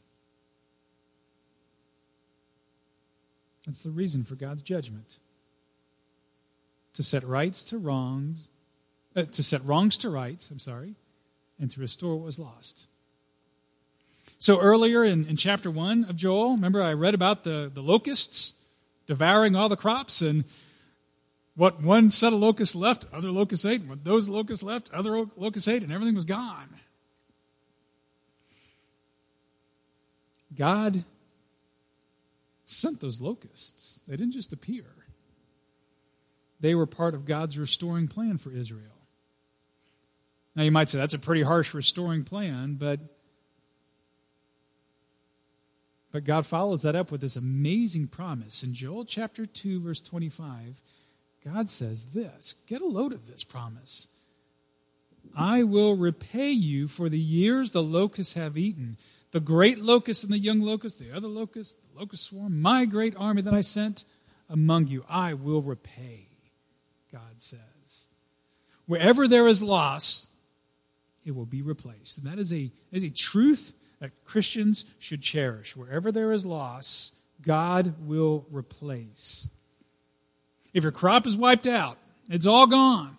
That's 3.66 3.82
the 3.82 3.90
reason 3.90 4.24
for 4.24 4.34
God's 4.34 4.62
judgment. 4.62 5.18
To 6.94 7.02
set 7.02 7.22
rights 7.24 7.64
to 7.64 7.78
wrongs, 7.78 8.50
uh, 9.14 9.24
to 9.24 9.42
set 9.42 9.64
wrongs 9.64 9.96
to 9.98 10.10
rights, 10.10 10.50
I'm 10.50 10.58
sorry, 10.58 10.94
and 11.58 11.70
to 11.70 11.80
restore 11.80 12.16
what 12.16 12.24
was 12.24 12.38
lost. 12.38 12.86
So 14.38 14.58
earlier 14.58 15.04
in, 15.04 15.26
in 15.26 15.36
chapter 15.36 15.70
1 15.70 16.04
of 16.04 16.16
Joel, 16.16 16.54
remember 16.54 16.82
I 16.82 16.94
read 16.94 17.14
about 17.14 17.44
the, 17.44 17.70
the 17.72 17.82
locusts 17.82 18.58
devouring 19.06 19.54
all 19.54 19.68
the 19.68 19.76
crops 19.76 20.22
and 20.22 20.44
what 21.56 21.82
one 21.82 22.08
set 22.08 22.32
of 22.32 22.38
locusts 22.38 22.74
left, 22.74 23.06
other 23.12 23.30
locusts 23.30 23.66
ate. 23.66 23.82
And 23.82 23.90
what 23.90 24.04
those 24.04 24.28
locusts 24.28 24.62
left, 24.62 24.90
other 24.92 25.26
locusts 25.36 25.68
ate, 25.68 25.82
and 25.82 25.92
everything 25.92 26.14
was 26.14 26.24
gone. 26.24 26.68
God 30.56 31.04
sent 32.70 33.00
those 33.00 33.20
locusts. 33.20 34.00
They 34.06 34.16
didn't 34.16 34.32
just 34.32 34.52
appear, 34.52 34.84
they 36.60 36.74
were 36.74 36.86
part 36.86 37.14
of 37.14 37.24
God's 37.24 37.58
restoring 37.58 38.08
plan 38.08 38.38
for 38.38 38.50
Israel. 38.50 38.84
Now, 40.54 40.64
you 40.64 40.72
might 40.72 40.88
say 40.88 40.98
that's 40.98 41.14
a 41.14 41.18
pretty 41.18 41.42
harsh 41.42 41.72
restoring 41.74 42.24
plan, 42.24 42.74
but, 42.74 43.00
but 46.10 46.24
God 46.24 46.44
follows 46.44 46.82
that 46.82 46.96
up 46.96 47.12
with 47.12 47.20
this 47.20 47.36
amazing 47.36 48.08
promise. 48.08 48.62
In 48.62 48.74
Joel 48.74 49.04
chapter 49.04 49.46
2, 49.46 49.80
verse 49.80 50.02
25, 50.02 50.82
God 51.44 51.70
says 51.70 52.06
this 52.06 52.56
get 52.66 52.82
a 52.82 52.86
load 52.86 53.12
of 53.12 53.26
this 53.26 53.44
promise. 53.44 54.08
I 55.36 55.62
will 55.62 55.96
repay 55.96 56.50
you 56.50 56.88
for 56.88 57.08
the 57.08 57.18
years 57.18 57.72
the 57.72 57.82
locusts 57.82 58.34
have 58.34 58.58
eaten 58.58 58.96
the 59.32 59.40
great 59.40 59.78
locust 59.78 60.24
and 60.24 60.32
the 60.32 60.38
young 60.38 60.60
locust, 60.60 60.98
the 60.98 61.12
other 61.12 61.28
locust, 61.28 61.78
the 61.92 62.00
locust 62.00 62.24
swarm, 62.24 62.60
my 62.60 62.84
great 62.84 63.14
army 63.16 63.42
that 63.42 63.54
I 63.54 63.60
sent 63.60 64.04
among 64.48 64.88
you, 64.88 65.04
I 65.08 65.34
will 65.34 65.62
repay, 65.62 66.28
God 67.12 67.38
says. 67.38 68.08
Wherever 68.86 69.28
there 69.28 69.46
is 69.46 69.62
loss, 69.62 70.28
it 71.24 71.34
will 71.34 71.46
be 71.46 71.62
replaced. 71.62 72.18
And 72.18 72.26
that 72.26 72.38
is 72.38 72.52
a, 72.52 72.72
is 72.90 73.04
a 73.04 73.10
truth 73.10 73.72
that 74.00 74.24
Christians 74.24 74.84
should 74.98 75.22
cherish. 75.22 75.76
Wherever 75.76 76.10
there 76.10 76.32
is 76.32 76.44
loss, 76.44 77.12
God 77.40 77.94
will 78.00 78.46
replace. 78.50 79.48
If 80.74 80.82
your 80.82 80.92
crop 80.92 81.26
is 81.26 81.36
wiped 81.36 81.66
out, 81.66 81.98
it's 82.28 82.46
all 82.46 82.66
gone. 82.66 83.16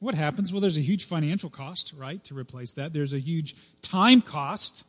What 0.00 0.14
happens? 0.14 0.52
Well, 0.52 0.60
there's 0.60 0.76
a 0.76 0.82
huge 0.82 1.04
financial 1.04 1.50
cost, 1.50 1.92
right, 1.96 2.22
to 2.24 2.34
replace 2.34 2.74
that. 2.74 2.92
There's 2.92 3.12
a 3.12 3.18
huge 3.18 3.56
time 3.82 4.22
cost. 4.22 4.84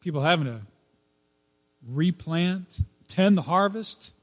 People 0.00 0.22
having 0.22 0.46
to 0.46 0.60
replant, 1.86 2.80
tend 3.06 3.36
the 3.36 3.42
harvest, 3.42 4.14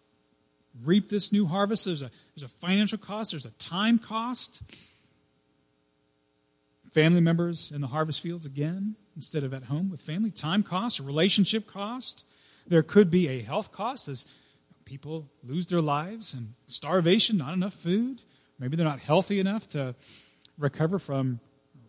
reap 0.83 1.09
this 1.09 1.31
new 1.31 1.45
harvest. 1.45 1.85
There's 1.85 2.01
a, 2.01 2.09
there's 2.35 2.43
a 2.43 2.55
financial 2.55 2.97
cost, 2.97 3.31
there's 3.31 3.45
a 3.45 3.51
time 3.51 3.99
cost. 3.99 4.63
Family 6.91 7.21
members 7.21 7.71
in 7.71 7.81
the 7.81 7.87
harvest 7.87 8.21
fields 8.21 8.45
again, 8.45 8.95
instead 9.15 9.43
of 9.43 9.53
at 9.53 9.63
home 9.63 9.89
with 9.89 10.01
family. 10.01 10.31
Time 10.31 10.63
cost, 10.63 10.99
relationship 10.99 11.67
cost. 11.67 12.23
There 12.67 12.83
could 12.83 13.11
be 13.11 13.27
a 13.27 13.41
health 13.41 13.71
cost 13.71 14.07
as 14.07 14.27
people 14.85 15.29
lose 15.43 15.67
their 15.67 15.81
lives 15.81 16.33
and 16.33 16.53
starvation, 16.65 17.37
not 17.37 17.53
enough 17.53 17.73
food. 17.73 18.21
Maybe 18.59 18.75
they're 18.75 18.85
not 18.85 18.99
healthy 18.99 19.39
enough 19.39 19.67
to 19.69 19.95
recover 20.57 20.99
from 20.99 21.39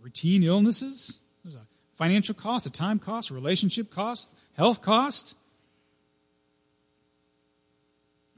routine 0.00 0.42
illnesses. 0.42 1.20
There's 1.44 1.54
a 1.54 1.66
financial 1.96 2.34
cost, 2.34 2.66
a 2.66 2.70
time 2.70 2.98
cost, 2.98 3.30
a 3.30 3.34
relationship 3.34 3.90
cost, 3.90 4.36
health 4.56 4.82
cost. 4.82 5.36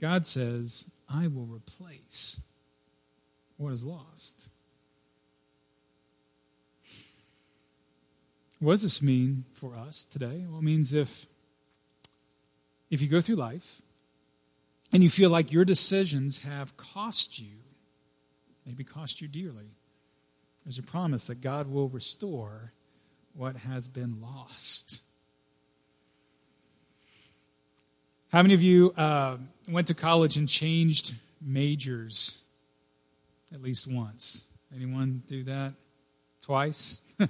God 0.00 0.26
says, 0.26 0.86
I 1.08 1.28
will 1.28 1.46
replace 1.46 2.40
what 3.56 3.72
is 3.72 3.84
lost. 3.84 4.48
What 8.58 8.72
does 8.72 8.82
this 8.82 9.02
mean 9.02 9.44
for 9.52 9.74
us 9.74 10.06
today? 10.06 10.44
Well, 10.48 10.58
it 10.58 10.64
means 10.64 10.92
if, 10.92 11.26
if 12.90 13.02
you 13.02 13.08
go 13.08 13.20
through 13.20 13.36
life 13.36 13.82
and 14.92 15.02
you 15.02 15.10
feel 15.10 15.30
like 15.30 15.52
your 15.52 15.64
decisions 15.64 16.40
have 16.40 16.76
cost 16.76 17.38
you, 17.38 17.65
maybe 18.66 18.84
cost 18.84 19.20
you 19.20 19.28
dearly, 19.28 19.70
there's 20.64 20.78
a 20.78 20.82
promise 20.82 21.28
that 21.28 21.40
God 21.40 21.68
will 21.70 21.88
restore 21.88 22.72
what 23.34 23.56
has 23.56 23.86
been 23.86 24.20
lost. 24.20 25.00
How 28.32 28.42
many 28.42 28.54
of 28.54 28.62
you 28.62 28.92
uh, 28.96 29.36
went 29.68 29.86
to 29.86 29.94
college 29.94 30.36
and 30.36 30.48
changed 30.48 31.14
majors 31.40 32.42
at 33.54 33.62
least 33.62 33.86
once? 33.86 34.44
Anyone 34.74 35.22
do 35.28 35.44
that? 35.44 35.74
Twice? 36.42 37.00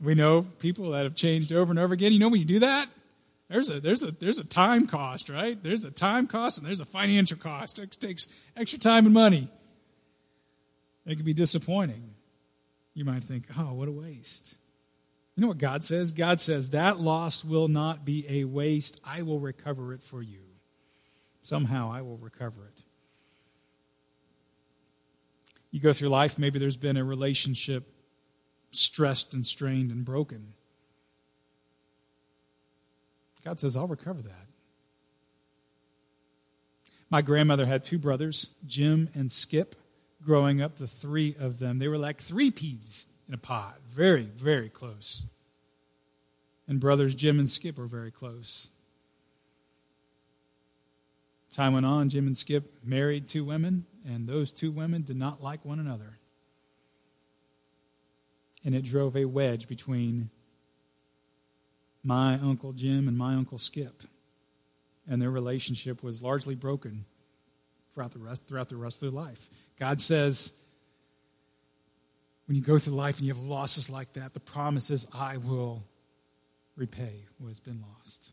we 0.00 0.14
know 0.14 0.42
people 0.58 0.90
that 0.90 1.04
have 1.04 1.14
changed 1.14 1.52
over 1.52 1.72
and 1.72 1.78
over 1.78 1.94
again. 1.94 2.12
You 2.12 2.18
know 2.18 2.28
when 2.28 2.40
you 2.40 2.46
do 2.46 2.58
that? 2.58 2.88
There's 3.52 3.68
a 3.68 3.80
there's 3.80 4.02
a 4.02 4.10
there's 4.10 4.38
a 4.38 4.44
time 4.44 4.86
cost, 4.86 5.28
right? 5.28 5.62
There's 5.62 5.84
a 5.84 5.90
time 5.90 6.26
cost 6.26 6.56
and 6.56 6.66
there's 6.66 6.80
a 6.80 6.86
financial 6.86 7.36
cost. 7.36 7.78
It 7.78 7.90
takes 8.00 8.26
extra 8.56 8.78
time 8.78 9.04
and 9.04 9.12
money. 9.12 9.50
It 11.04 11.16
can 11.16 11.26
be 11.26 11.34
disappointing. 11.34 12.14
You 12.94 13.04
might 13.04 13.22
think, 13.22 13.44
oh, 13.58 13.74
what 13.74 13.88
a 13.88 13.92
waste. 13.92 14.56
You 15.36 15.42
know 15.42 15.48
what 15.48 15.58
God 15.58 15.84
says? 15.84 16.12
God 16.12 16.40
says, 16.40 16.70
that 16.70 17.00
loss 17.00 17.44
will 17.44 17.68
not 17.68 18.06
be 18.06 18.24
a 18.26 18.44
waste. 18.44 19.00
I 19.04 19.20
will 19.20 19.38
recover 19.38 19.92
it 19.92 20.02
for 20.02 20.22
you. 20.22 20.44
Somehow 21.42 21.92
I 21.92 22.00
will 22.00 22.16
recover 22.18 22.64
it. 22.64 22.82
You 25.70 25.80
go 25.80 25.92
through 25.92 26.08
life, 26.08 26.38
maybe 26.38 26.58
there's 26.58 26.76
been 26.78 26.96
a 26.96 27.04
relationship 27.04 27.92
stressed 28.70 29.34
and 29.34 29.46
strained 29.46 29.90
and 29.90 30.04
broken. 30.04 30.54
God 33.44 33.58
says, 33.58 33.76
I'll 33.76 33.88
recover 33.88 34.22
that. 34.22 34.46
My 37.10 37.20
grandmother 37.20 37.66
had 37.66 37.84
two 37.84 37.98
brothers, 37.98 38.50
Jim 38.66 39.10
and 39.14 39.30
Skip 39.30 39.74
growing 40.24 40.62
up, 40.62 40.76
the 40.76 40.86
three 40.86 41.36
of 41.38 41.58
them. 41.58 41.78
They 41.78 41.88
were 41.88 41.98
like 41.98 42.20
three 42.20 42.50
peas 42.50 43.06
in 43.28 43.34
a 43.34 43.38
pod, 43.38 43.74
very, 43.90 44.22
very 44.22 44.68
close. 44.68 45.26
And 46.66 46.80
brothers 46.80 47.14
Jim 47.14 47.38
and 47.38 47.50
Skip 47.50 47.76
were 47.76 47.86
very 47.86 48.10
close. 48.10 48.70
Time 51.52 51.74
went 51.74 51.84
on, 51.84 52.08
Jim 52.08 52.26
and 52.26 52.36
Skip 52.36 52.78
married 52.82 53.28
two 53.28 53.44
women, 53.44 53.84
and 54.06 54.26
those 54.26 54.54
two 54.54 54.70
women 54.70 55.02
did 55.02 55.16
not 55.16 55.42
like 55.42 55.64
one 55.66 55.78
another. 55.78 56.18
And 58.64 58.74
it 58.74 58.84
drove 58.84 59.16
a 59.16 59.26
wedge 59.26 59.68
between 59.68 60.30
my 62.04 62.34
Uncle 62.34 62.72
Jim 62.72 63.08
and 63.08 63.16
my 63.16 63.34
Uncle 63.34 63.58
Skip. 63.58 64.02
And 65.08 65.20
their 65.20 65.30
relationship 65.30 66.02
was 66.02 66.22
largely 66.22 66.54
broken 66.54 67.04
throughout 67.92 68.12
the 68.12 68.18
rest, 68.18 68.46
throughout 68.48 68.68
the 68.68 68.76
rest 68.76 69.02
of 69.02 69.12
their 69.12 69.22
life. 69.22 69.50
God 69.78 70.00
says, 70.00 70.52
when 72.46 72.56
you 72.56 72.62
go 72.62 72.78
through 72.78 72.94
life 72.94 73.18
and 73.18 73.26
you 73.26 73.32
have 73.32 73.42
losses 73.42 73.90
like 73.90 74.12
that, 74.14 74.34
the 74.34 74.40
promise 74.40 74.90
is, 74.90 75.06
I 75.12 75.36
will 75.38 75.84
repay 76.76 77.24
what 77.38 77.48
has 77.48 77.60
been 77.60 77.82
lost. 77.96 78.32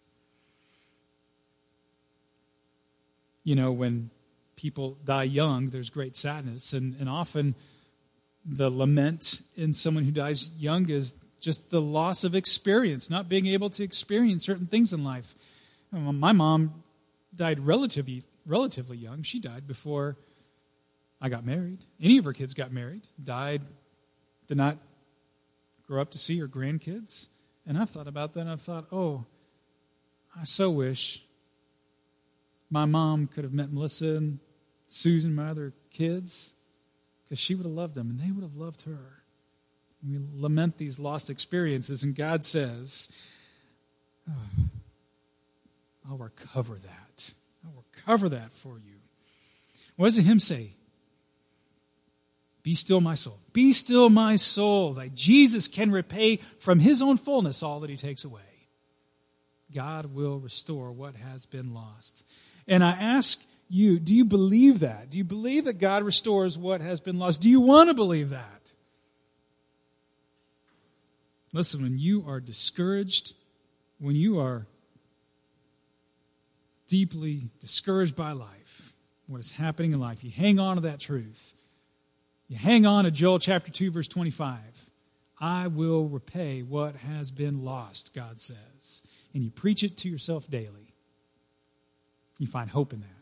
You 3.44 3.56
know, 3.56 3.72
when 3.72 4.10
people 4.56 4.98
die 5.04 5.24
young, 5.24 5.70
there's 5.70 5.90
great 5.90 6.16
sadness, 6.16 6.74
and, 6.74 6.96
and 7.00 7.10
often 7.10 7.56
the 8.46 8.70
lament 8.70 9.42
in 9.56 9.74
someone 9.74 10.04
who 10.04 10.12
dies 10.12 10.52
young 10.58 10.90
is 10.90 11.16
just 11.40 11.70
the 11.70 11.82
loss 11.82 12.24
of 12.24 12.36
experience, 12.36 13.10
not 13.10 13.30
being 13.30 13.46
able 13.48 13.70
to 13.72 13.84
experience 13.84 14.46
certain 14.46 14.68
things 14.68 14.94
in 14.94 15.04
life. 15.04 15.36
Um, 15.94 16.20
my 16.20 16.32
mom 16.32 16.84
died 17.36 17.60
relatively 17.60 18.24
relatively 18.46 18.98
young. 18.98 19.22
She 19.22 19.40
died 19.40 19.68
before 19.68 20.18
I 21.22 21.30
got 21.30 21.46
married. 21.46 21.80
Any 22.02 22.18
of 22.18 22.26
her 22.26 22.34
kids 22.34 22.54
got 22.54 22.72
married, 22.72 23.08
died, 23.24 23.62
did 24.48 24.58
not 24.58 24.78
grow 25.86 26.02
up 26.02 26.12
to 26.12 26.18
see 26.18 26.40
her 26.40 26.48
grandkids. 26.48 27.28
And 27.66 27.78
I've 27.78 27.90
thought 27.90 28.08
about 28.08 28.34
that 28.34 28.42
and 28.42 28.50
I've 28.50 28.62
thought, 28.62 28.88
oh, 28.92 29.26
I 30.36 30.46
so 30.46 30.70
wish 30.70 31.24
my 32.70 32.86
mom 32.86 33.28
could 33.28 33.44
have 33.44 33.54
met 33.54 33.72
Melissa 33.72 34.16
and 34.16 34.40
Susan, 34.88 35.36
my 35.36 35.50
other 35.50 35.74
kids, 35.92 36.54
because 37.24 37.40
she 37.40 37.56
would 37.56 37.66
have 37.66 37.76
loved 37.76 37.96
them 37.96 38.10
and 38.10 38.20
they 38.20 38.32
would 38.32 38.44
have 38.44 38.56
loved 38.56 38.84
her. 38.84 39.24
We 40.08 40.20
lament 40.34 40.78
these 40.78 41.00
lost 41.00 41.30
experiences, 41.30 42.04
and 42.04 42.16
God 42.16 42.46
says, 42.46 43.10
oh, 44.30 44.34
I'll 46.10 46.18
recover 46.18 46.76
that. 46.76 47.32
I 47.64 47.68
will 47.68 47.84
recover 47.96 48.30
that 48.30 48.52
for 48.54 48.78
you. 48.78 48.96
What 49.98 50.08
does 50.08 50.16
the 50.16 50.24
hymn 50.24 50.40
say? 50.40 50.72
Be 52.64 52.76
still, 52.76 53.02
my 53.02 53.16
soul. 53.16 53.40
Be 53.52 53.74
still, 53.74 54.10
my 54.10 54.36
soul. 54.36 54.94
That 54.94 55.16
Jesus 55.16 55.68
can 55.68 55.92
repay 55.92 56.38
from 56.60 56.80
his 56.80 57.02
own 57.02 57.18
fullness 57.18 57.64
all 57.64 57.80
that 57.82 57.90
he 57.90 57.98
takes 57.98 58.24
away. 58.24 58.42
God 59.74 60.14
will 60.14 60.40
restore 60.40 60.92
what 60.92 61.16
has 61.16 61.46
been 61.46 61.74
lost. 61.74 62.26
And 62.68 62.84
I 62.84 62.92
ask 62.92 63.46
you, 63.70 64.00
do 64.00 64.16
you 64.16 64.26
believe 64.26 64.80
that? 64.80 65.10
Do 65.10 65.18
you 65.18 65.24
believe 65.24 65.66
that 65.66 65.80
God 65.80 66.04
restores 66.04 66.58
what 66.58 66.82
has 66.82 67.02
been 67.02 67.20
lost? 67.20 67.40
Do 67.42 67.50
you 67.50 67.62
want 67.62 67.90
to 67.90 67.94
believe 67.94 68.30
that? 68.30 68.59
Listen, 71.54 71.82
when 71.82 71.98
you 71.98 72.24
are 72.28 72.40
discouraged, 72.40 73.34
when 74.00 74.16
you 74.16 74.40
are 74.40 74.68
deeply 76.88 77.50
discouraged 77.60 78.16
by 78.16 78.32
life, 78.32 78.96
what 79.28 79.40
is 79.40 79.52
happening 79.52 79.94
in 79.94 80.00
life, 80.00 80.24
you 80.24 80.32
hang 80.32 80.60
on 80.60 80.76
to 80.76 80.82
that 80.82 81.00
truth. 81.00 81.56
You 82.48 82.58
hang 82.58 82.86
on 82.86 83.06
to 83.06 83.12
Joel 83.12 83.40
chapter 83.40 83.72
2, 83.72 83.92
verse 83.92 84.08
25. 84.08 84.60
I 85.40 85.68
will 85.68 86.08
repay 86.08 86.64
what 86.64 86.96
has 86.98 87.32
been 87.32 87.64
lost, 87.64 88.14
God 88.14 88.40
says. 88.40 89.04
And 89.34 89.44
you 89.44 89.52
preach 89.52 89.84
it 89.84 89.98
to 89.98 90.10
yourself 90.10 90.50
daily. 90.50 90.94
You 92.40 92.48
find 92.48 92.70
hope 92.70 92.94
in 92.94 93.02
that. 93.02 93.19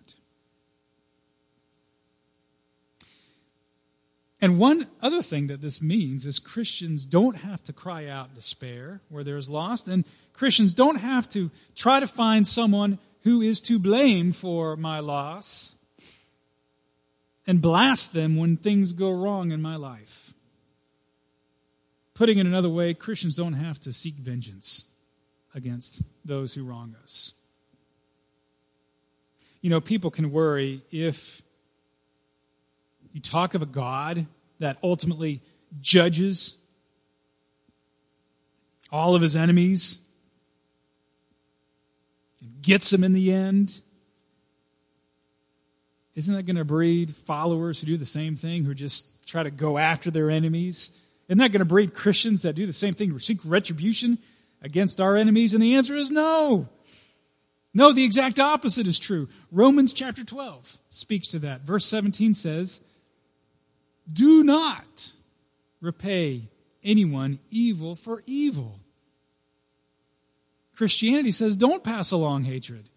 And 4.39 4.59
one 4.59 4.85
other 5.01 5.21
thing 5.21 5.47
that 5.47 5.61
this 5.61 5.81
means 5.81 6.27
is 6.27 6.37
Christians 6.37 7.05
don't 7.05 7.37
have 7.37 7.63
to 7.63 7.73
cry 7.73 8.07
out 8.07 8.35
despair 8.35 9.01
where 9.09 9.23
there's 9.23 9.49
lost, 9.49 9.87
and 9.87 10.05
Christians 10.33 10.73
don't 10.75 10.97
have 10.97 11.27
to 11.29 11.49
try 11.75 11.99
to 11.99 12.07
find 12.07 12.47
someone 12.47 12.99
who 13.23 13.41
is 13.41 13.59
to 13.61 13.79
blame 13.79 14.31
for 14.31 14.75
my 14.75 14.99
loss 14.99 15.75
and 17.47 17.61
blast 17.61 18.13
them 18.13 18.35
when 18.35 18.57
things 18.57 18.93
go 18.93 19.09
wrong 19.09 19.51
in 19.51 19.61
my 19.61 19.75
life. 19.75 20.33
Putting 22.13 22.37
it 22.37 22.45
another 22.45 22.69
way, 22.69 22.93
Christians 22.93 23.35
don't 23.35 23.53
have 23.53 23.79
to 23.81 23.93
seek 23.93 24.15
vengeance 24.15 24.85
against 25.55 26.03
those 26.25 26.53
who 26.53 26.63
wrong 26.63 26.95
us. 27.03 27.33
You 29.61 29.69
know, 29.69 29.81
people 29.81 30.11
can 30.11 30.31
worry 30.31 30.81
if 30.91 31.41
you 33.17 33.21
talk 33.21 33.55
of 33.55 33.63
a 33.63 33.65
God 33.65 34.27
that 34.59 34.77
ultimately 34.83 35.41
judges 35.81 36.55
all 38.91 39.15
of 39.15 39.23
his 39.23 39.35
enemies 39.35 39.99
gets 42.61 42.91
them 42.91 43.03
in 43.03 43.13
the 43.13 43.33
end, 43.33 43.81
isn't 46.13 46.35
that 46.35 46.43
going 46.43 46.57
to 46.57 46.63
breed 46.63 47.15
followers 47.15 47.81
who 47.81 47.87
do 47.87 47.97
the 47.97 48.05
same 48.05 48.35
thing, 48.35 48.63
who 48.63 48.75
just 48.75 49.25
try 49.25 49.41
to 49.41 49.49
go 49.49 49.79
after 49.79 50.11
their 50.11 50.29
enemies? 50.29 50.91
Isn't 51.27 51.39
that 51.39 51.51
going 51.51 51.59
to 51.59 51.65
breed 51.65 51.95
Christians 51.95 52.43
that 52.43 52.53
do 52.53 52.67
the 52.67 52.73
same 52.73 52.93
thing, 52.93 53.09
who 53.09 53.17
seek 53.17 53.39
retribution 53.43 54.19
against 54.61 55.01
our 55.01 55.17
enemies? 55.17 55.55
And 55.55 55.63
the 55.63 55.73
answer 55.73 55.95
is 55.95 56.11
no. 56.11 56.69
No, 57.73 57.91
the 57.93 58.03
exact 58.03 58.39
opposite 58.39 58.85
is 58.85 58.99
true. 58.99 59.27
Romans 59.51 59.91
chapter 59.91 60.23
12 60.23 60.77
speaks 60.91 61.29
to 61.29 61.39
that. 61.39 61.61
Verse 61.61 61.85
17 61.87 62.35
says, 62.35 62.81
Do 64.11 64.43
not 64.43 65.11
repay 65.81 66.49
anyone 66.83 67.39
evil 67.49 67.95
for 67.95 68.23
evil. 68.25 68.79
Christianity 70.75 71.31
says, 71.31 71.57
Don't 71.57 71.83
pass 71.83 72.11
along 72.11 72.43
hatred. 72.43 72.89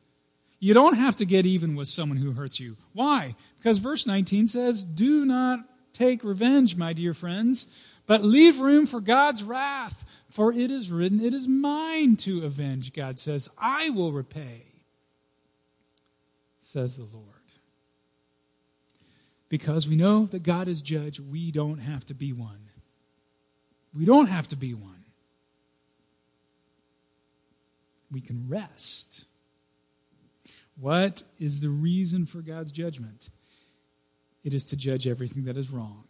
You 0.59 0.75
don't 0.75 0.97
have 0.97 1.17
to 1.17 1.25
get 1.25 1.47
even 1.47 1.75
with 1.75 1.89
someone 1.89 2.19
who 2.19 2.33
hurts 2.33 2.61
you. 2.61 2.77
Why? 2.93 3.35
Because 3.59 3.79
verse 3.79 4.07
19 4.07 4.47
says, 4.47 4.85
Do 4.85 5.25
not 5.25 5.61
take 5.93 6.23
revenge, 6.23 6.77
my 6.77 6.93
dear 6.93 7.15
friends, 7.15 7.87
but 8.07 8.23
leave 8.23 8.59
room 8.59 8.87
for 8.87 9.01
God's 9.01 9.43
wrath. 9.43 10.05
For 10.29 10.53
it 10.53 10.71
is 10.71 10.93
written, 10.93 11.21
It 11.21 11.33
is 11.33 11.49
mine 11.49 12.17
to 12.17 12.45
avenge, 12.45 12.93
God 12.93 13.19
says. 13.19 13.49
I 13.59 13.91
will 13.91 14.13
repay, 14.13 14.67
says 16.61 16.99
the 16.99 17.05
Lord. 17.05 17.30
Because 19.51 19.89
we 19.89 19.97
know 19.97 20.27
that 20.27 20.45
God 20.45 20.69
is 20.69 20.81
judge, 20.81 21.21
we 21.21 21.51
don't 21.51 21.79
have 21.79 22.07
to 22.07 22.15
be 22.15 22.33
one. 22.33 22.71
We 23.93 24.07
don't 24.07 24.29
have 24.29 24.49
to 24.49 24.57
be 24.57 24.73
one. 24.73 25.05
We 28.11 28.21
can 28.21 28.49
rest. 28.49 29.25
What 30.81 31.25
is 31.39 31.61
the 31.61 31.69
reason 31.69 32.27
for 32.27 32.41
God's 32.41 32.71
judgment? 32.71 33.31
It 34.45 34.55
is 34.55 34.65
to 34.67 34.77
judge 34.77 35.07
everything 35.07 35.45
that 35.45 35.57
is 35.57 35.71
wrong, 35.71 36.05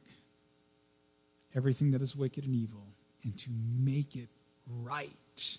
everything 1.54 1.90
that 1.92 2.02
is 2.02 2.14
wicked 2.14 2.44
and 2.44 2.54
evil, 2.54 2.86
and 3.24 3.36
to 3.38 3.50
make 3.50 4.16
it 4.16 4.28
right. 4.68 5.58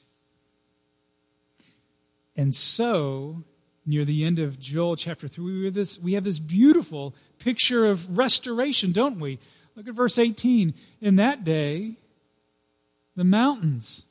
And 2.37 2.53
so, 2.53 3.43
near 3.85 4.05
the 4.05 4.23
end 4.23 4.39
of 4.39 4.59
Joel 4.59 4.95
chapter 4.95 5.27
3, 5.27 5.59
we 5.59 5.65
have 5.65 5.73
this, 5.73 5.99
we 5.99 6.13
have 6.13 6.23
this 6.23 6.39
beautiful 6.39 7.15
picture 7.39 7.85
of 7.85 8.17
restoration, 8.17 8.91
don't 8.91 9.19
we? 9.19 9.39
Look 9.75 9.87
at 9.87 9.93
verse 9.93 10.19
18. 10.19 10.73
In 11.01 11.15
that 11.15 11.43
day, 11.43 11.95
the 13.15 13.23
mountains 13.23 14.05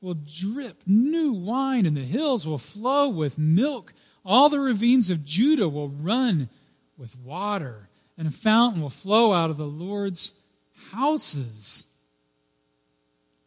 will 0.00 0.14
drip 0.14 0.82
new 0.86 1.32
wine, 1.32 1.86
and 1.86 1.96
the 1.96 2.04
hills 2.04 2.46
will 2.46 2.58
flow 2.58 3.08
with 3.08 3.38
milk. 3.38 3.92
All 4.24 4.48
the 4.48 4.60
ravines 4.60 5.10
of 5.10 5.24
Judah 5.24 5.68
will 5.68 5.88
run 5.88 6.48
with 6.96 7.18
water, 7.18 7.88
and 8.16 8.28
a 8.28 8.30
fountain 8.30 8.82
will 8.82 8.90
flow 8.90 9.32
out 9.32 9.50
of 9.50 9.56
the 9.56 9.66
Lord's 9.66 10.34
houses 10.92 11.86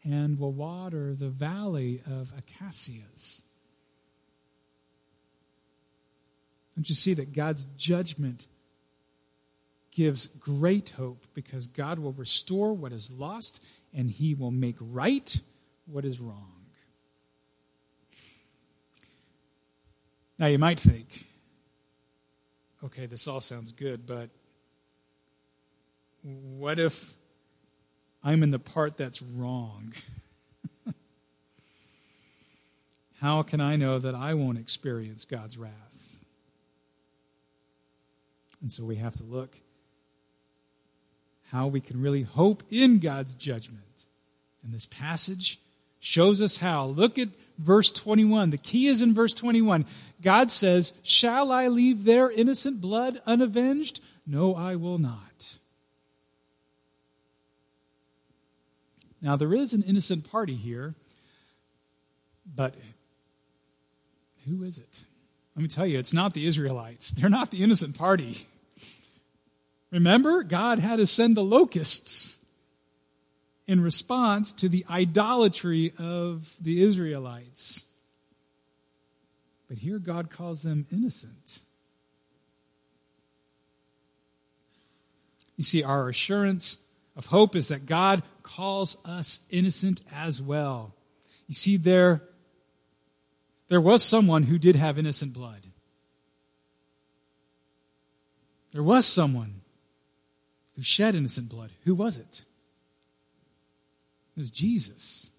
and 0.04 0.40
will 0.40 0.52
water 0.52 1.14
the 1.14 1.30
valley 1.30 2.02
of 2.06 2.34
acacias. 2.38 3.44
Don't 6.80 6.88
you 6.88 6.96
see 6.96 7.14
that 7.16 7.34
God's 7.34 7.66
judgment 7.76 8.48
gives 9.92 10.28
great 10.28 10.92
hope 10.92 11.26
because 11.34 11.68
God 11.68 12.00
will 12.00 12.14
restore 12.14 12.72
what 12.72 12.94
is 12.94 13.12
lost 13.12 13.62
and 13.94 14.10
he 14.10 14.34
will 14.34 14.50
make 14.50 14.78
right 14.80 15.42
what 15.88 16.06
is 16.06 16.22
wrong? 16.22 16.54
Now, 20.38 20.46
you 20.46 20.58
might 20.58 20.80
think, 20.80 21.26
okay, 22.82 23.08
this 23.08 23.28
all 23.28 23.42
sounds 23.42 23.74
good, 23.74 24.08
but 24.08 24.30
what 26.24 26.80
if 26.80 27.14
I'm 28.24 28.42
in 28.42 28.52
the 28.52 28.58
part 28.58 28.96
that's 28.96 29.22
wrong? 29.22 29.92
How 33.20 33.44
can 33.44 33.60
I 33.60 33.76
know 33.76 34.00
that 34.00 34.16
I 34.16 34.34
won't 34.34 34.58
experience 34.58 35.26
God's 35.26 35.58
wrath? 35.58 36.09
And 38.62 38.72
so 38.72 38.84
we 38.84 38.98
have 38.98 39.16
to 39.16 39.24
look 39.24 39.58
how 41.52 41.68
we 41.68 41.82
can 41.82 42.02
really 42.02 42.24
hope 42.24 42.64
in 42.70 43.00
God's 43.00 43.36
judgment. 43.36 44.06
And 44.64 44.74
this 44.74 44.86
passage 44.86 45.60
shows 46.00 46.42
us 46.42 46.58
how. 46.58 46.86
Look 46.86 47.18
at 47.18 47.30
verse 47.58 47.92
21. 47.92 48.50
The 48.50 48.58
key 48.58 48.88
is 48.88 49.02
in 49.02 49.14
verse 49.14 49.34
21. 49.34 49.86
God 50.22 50.52
says, 50.52 50.94
Shall 51.04 51.52
I 51.52 51.68
leave 51.68 52.04
their 52.04 52.30
innocent 52.30 52.82
blood 52.82 53.20
unavenged? 53.26 54.02
No, 54.28 54.56
I 54.56 54.76
will 54.76 54.98
not. 54.98 55.58
Now, 59.22 59.36
there 59.36 59.54
is 59.54 59.74
an 59.74 59.84
innocent 59.84 60.30
party 60.30 60.56
here, 60.56 60.96
but 62.56 62.76
who 64.48 64.64
is 64.64 64.78
it? 64.78 65.04
Let 65.60 65.64
me 65.64 65.68
tell 65.68 65.86
you, 65.86 66.00
it's 66.00 66.14
not 66.14 66.34
the 66.34 66.48
Israelites. 66.48 67.12
They're 67.18 67.30
not 67.30 67.52
the 67.52 67.64
innocent 67.64 67.98
party. 67.98 68.48
Remember, 69.92 70.42
God 70.42 70.80
had 70.80 71.00
to 71.00 71.06
send 71.06 71.36
the 71.36 71.44
locusts 71.44 72.38
in 73.68 73.82
response 73.82 74.54
to 74.54 74.70
the 74.70 74.86
idolatry 74.90 75.92
of 76.00 76.56
the 76.62 76.82
Israelites. 76.82 77.84
But 79.68 79.80
here 79.80 80.00
God 80.00 80.30
calls 80.30 80.62
them 80.62 80.86
innocent. 80.94 81.60
You 85.58 85.66
see, 85.66 85.84
our 85.84 86.08
assurance 86.08 86.78
of 87.18 87.26
hope 87.26 87.58
is 87.58 87.68
that 87.68 87.86
God 87.86 88.24
calls 88.44 88.96
us 89.04 89.42
innocent 89.50 90.04
as 90.10 90.42
well. 90.42 90.96
You 91.50 91.54
see, 91.54 91.76
there, 91.76 92.22
there 93.70 93.80
was 93.80 94.04
someone 94.04 94.44
who 94.44 94.58
did 94.58 94.76
have 94.76 94.98
innocent 94.98 95.32
blood. 95.32 95.68
There 98.74 98.84
was 98.84 99.06
someone 99.06 99.62
who 100.76 100.82
shed 100.82 101.16
innocent 101.16 101.50
blood. 101.50 101.72
Who 101.86 101.96
was 101.96 102.18
it? 102.18 102.46
It 104.36 104.40
was 104.40 104.52
Jesus. 104.52 105.32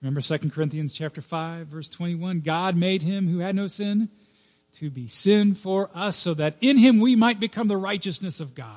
Remember 0.00 0.22
2 0.22 0.50
Corinthians 0.50 0.94
chapter 0.94 1.20
5 1.20 1.66
verse 1.66 1.88
21, 1.88 2.40
God 2.40 2.76
made 2.76 3.02
him 3.02 3.28
who 3.28 3.40
had 3.40 3.54
no 3.54 3.66
sin 3.66 4.08
to 4.72 4.88
be 4.88 5.06
sin 5.06 5.54
for 5.54 5.90
us 5.94 6.16
so 6.16 6.32
that 6.34 6.56
in 6.60 6.78
him 6.78 7.00
we 7.00 7.16
might 7.16 7.40
become 7.40 7.68
the 7.68 7.76
righteousness 7.76 8.40
of 8.40 8.54
God. 8.54 8.76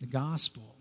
The 0.00 0.06
gospel. 0.06 0.71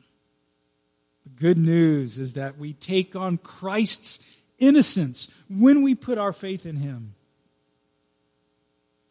Good 1.41 1.57
news 1.57 2.19
is 2.19 2.33
that 2.33 2.59
we 2.59 2.73
take 2.73 3.15
on 3.15 3.39
Christ's 3.39 4.23
innocence 4.59 5.35
when 5.49 5.81
we 5.81 5.95
put 5.95 6.19
our 6.19 6.31
faith 6.31 6.67
in 6.67 6.75
him. 6.75 7.15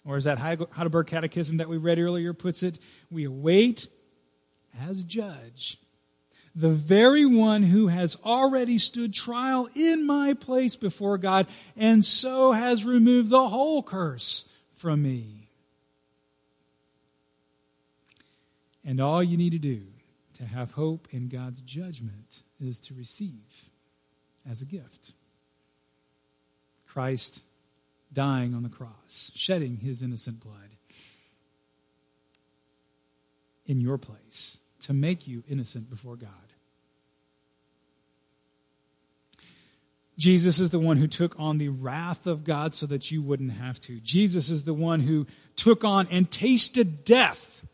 Or 0.04 0.14
as 0.14 0.22
that 0.24 0.38
Heidelberg 0.38 1.08
Catechism 1.08 1.56
that 1.56 1.68
we 1.68 1.76
read 1.76 1.98
earlier 1.98 2.32
puts 2.32 2.62
it, 2.62 2.78
we 3.10 3.24
await 3.24 3.88
as 4.80 5.02
judge 5.02 5.78
the 6.54 6.68
very 6.68 7.26
one 7.26 7.64
who 7.64 7.88
has 7.88 8.16
already 8.24 8.78
stood 8.78 9.12
trial 9.12 9.68
in 9.74 10.06
my 10.06 10.34
place 10.34 10.76
before 10.76 11.18
God 11.18 11.48
and 11.76 12.04
so 12.04 12.52
has 12.52 12.84
removed 12.84 13.30
the 13.30 13.48
whole 13.48 13.82
curse 13.82 14.48
from 14.76 15.02
me. 15.02 15.48
And 18.84 19.00
all 19.00 19.20
you 19.20 19.36
need 19.36 19.50
to 19.50 19.58
do 19.58 19.89
to 20.40 20.46
have 20.46 20.72
hope 20.72 21.06
in 21.10 21.28
God's 21.28 21.60
judgment 21.60 22.42
is 22.58 22.80
to 22.80 22.94
receive 22.94 23.68
as 24.48 24.62
a 24.62 24.64
gift 24.64 25.12
Christ 26.88 27.42
dying 28.12 28.54
on 28.54 28.62
the 28.62 28.70
cross, 28.70 29.30
shedding 29.34 29.76
his 29.76 30.02
innocent 30.02 30.40
blood 30.40 30.70
in 33.66 33.80
your 33.80 33.98
place 33.98 34.58
to 34.80 34.94
make 34.94 35.28
you 35.28 35.44
innocent 35.46 35.90
before 35.90 36.16
God. 36.16 36.30
Jesus 40.18 40.58
is 40.58 40.70
the 40.70 40.78
one 40.78 40.96
who 40.96 41.06
took 41.06 41.38
on 41.38 41.58
the 41.58 41.68
wrath 41.68 42.26
of 42.26 42.44
God 42.44 42.74
so 42.74 42.86
that 42.86 43.10
you 43.10 43.22
wouldn't 43.22 43.52
have 43.52 43.78
to. 43.80 44.00
Jesus 44.00 44.50
is 44.50 44.64
the 44.64 44.74
one 44.74 45.00
who 45.00 45.26
took 45.54 45.84
on 45.84 46.08
and 46.10 46.30
tasted 46.30 47.04
death 47.04 47.66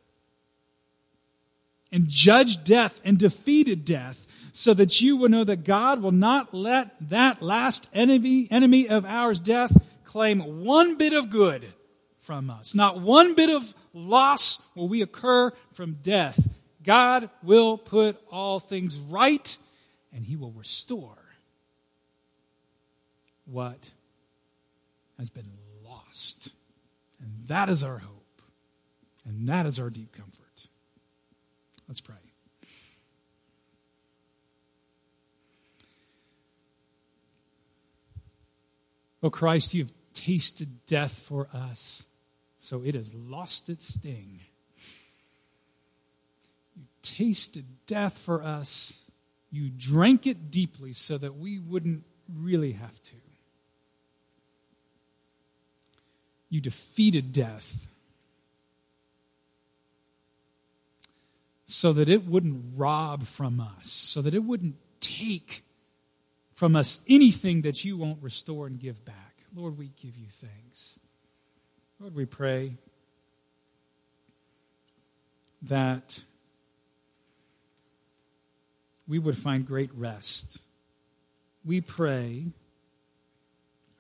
and 1.92 2.08
judged 2.08 2.64
death 2.64 3.00
and 3.04 3.18
defeated 3.18 3.84
death 3.84 4.26
so 4.52 4.72
that 4.74 5.00
you 5.00 5.16
will 5.16 5.28
know 5.28 5.44
that 5.44 5.64
God 5.64 6.00
will 6.00 6.12
not 6.12 6.54
let 6.54 6.96
that 7.10 7.42
last 7.42 7.88
enemy, 7.92 8.48
enemy 8.50 8.88
of 8.88 9.04
ours, 9.04 9.38
death, 9.38 9.76
claim 10.04 10.64
one 10.64 10.96
bit 10.96 11.12
of 11.12 11.28
good 11.30 11.66
from 12.18 12.48
us. 12.50 12.74
Not 12.74 13.00
one 13.00 13.34
bit 13.34 13.50
of 13.50 13.74
loss 13.92 14.66
will 14.74 14.88
we 14.88 15.02
occur 15.02 15.52
from 15.72 15.98
death. 16.02 16.48
God 16.82 17.28
will 17.42 17.76
put 17.76 18.18
all 18.30 18.58
things 18.58 18.98
right 18.98 19.56
and 20.12 20.24
he 20.24 20.36
will 20.36 20.52
restore 20.52 21.18
what 23.44 23.92
has 25.18 25.30
been 25.30 25.50
lost. 25.84 26.52
And 27.20 27.46
that 27.48 27.68
is 27.68 27.84
our 27.84 27.98
hope. 27.98 28.42
And 29.26 29.48
that 29.48 29.66
is 29.66 29.78
our 29.78 29.90
deep 29.90 30.12
comfort. 30.12 30.35
Let's 31.88 32.00
pray. 32.00 32.16
Oh 39.22 39.30
Christ, 39.30 39.74
you've 39.74 39.92
tasted 40.14 40.86
death 40.86 41.12
for 41.18 41.48
us, 41.52 42.06
so 42.58 42.82
it 42.84 42.94
has 42.94 43.14
lost 43.14 43.68
its 43.68 43.94
sting. 43.94 44.40
You 46.76 46.84
tasted 47.02 47.64
death 47.86 48.18
for 48.18 48.42
us. 48.42 49.00
You 49.50 49.70
drank 49.70 50.26
it 50.26 50.50
deeply 50.50 50.92
so 50.92 51.18
that 51.18 51.36
we 51.36 51.58
wouldn't 51.58 52.04
really 52.32 52.72
have 52.72 53.00
to. 53.02 53.14
You 56.48 56.60
defeated 56.60 57.32
death 57.32 57.88
so 61.76 61.92
that 61.92 62.08
it 62.08 62.26
wouldn't 62.26 62.72
rob 62.74 63.24
from 63.24 63.60
us, 63.60 63.90
so 63.90 64.22
that 64.22 64.32
it 64.32 64.42
wouldn't 64.42 64.76
take 64.98 65.62
from 66.54 66.74
us 66.74 67.00
anything 67.06 67.60
that 67.60 67.84
you 67.84 67.98
won't 67.98 68.22
restore 68.22 68.66
and 68.66 68.80
give 68.80 69.04
back. 69.04 69.44
Lord, 69.54 69.76
we 69.76 69.90
give 70.00 70.16
you 70.16 70.26
thanks. 70.30 70.98
Lord, 72.00 72.14
we 72.14 72.24
pray 72.24 72.76
that 75.60 76.24
we 79.06 79.18
would 79.18 79.36
find 79.36 79.66
great 79.66 79.90
rest. 79.94 80.62
We 81.62 81.82
pray 81.82 82.46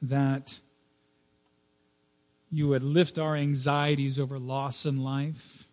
that 0.00 0.60
you 2.50 2.68
would 2.68 2.82
lift 2.82 3.18
our 3.18 3.36
anxieties 3.36 4.18
over 4.18 4.38
loss 4.38 4.86
in 4.86 5.02
life, 5.02 5.65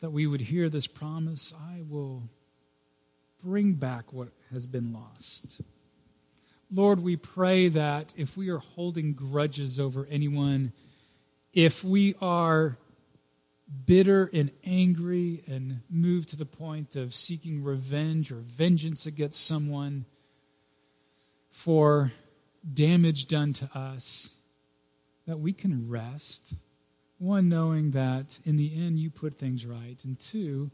that 0.00 0.10
we 0.10 0.26
would 0.26 0.42
hear 0.42 0.68
this 0.68 0.86
promise 0.86 1.52
I 1.58 1.82
will 1.88 2.28
bring 3.42 3.74
back 3.74 4.12
what 4.12 4.28
has 4.50 4.66
been 4.66 4.92
lost. 4.92 5.60
Lord, 6.70 7.00
we 7.00 7.16
pray 7.16 7.68
that 7.68 8.12
if 8.16 8.36
we 8.36 8.48
are 8.48 8.58
holding 8.58 9.12
grudges 9.12 9.78
over 9.78 10.06
anyone, 10.10 10.72
if 11.52 11.84
we 11.84 12.14
are 12.20 12.76
bitter 13.84 14.30
and 14.32 14.50
angry 14.64 15.42
and 15.46 15.80
moved 15.88 16.28
to 16.30 16.36
the 16.36 16.46
point 16.46 16.96
of 16.96 17.14
seeking 17.14 17.62
revenge 17.62 18.30
or 18.30 18.36
vengeance 18.36 19.06
against 19.06 19.44
someone 19.44 20.06
for 21.50 22.12
damage 22.72 23.26
done 23.26 23.52
to 23.54 23.70
us, 23.76 24.32
that 25.26 25.38
we 25.38 25.52
can 25.52 25.88
rest. 25.88 26.54
One, 27.18 27.48
knowing 27.48 27.92
that 27.92 28.40
in 28.44 28.56
the 28.56 28.72
end 28.76 28.98
you 28.98 29.10
put 29.10 29.38
things 29.38 29.64
right, 29.64 29.98
and 30.04 30.18
two, 30.18 30.70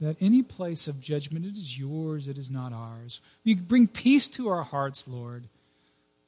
that 0.00 0.16
any 0.20 0.42
place 0.42 0.88
of 0.88 1.00
judgment, 1.00 1.44
it 1.44 1.56
is 1.56 1.78
yours, 1.78 2.28
it 2.28 2.38
is 2.38 2.50
not 2.50 2.72
ours. 2.72 3.20
We 3.44 3.54
bring 3.54 3.86
peace 3.86 4.28
to 4.30 4.48
our 4.48 4.62
hearts, 4.62 5.06
Lord. 5.06 5.48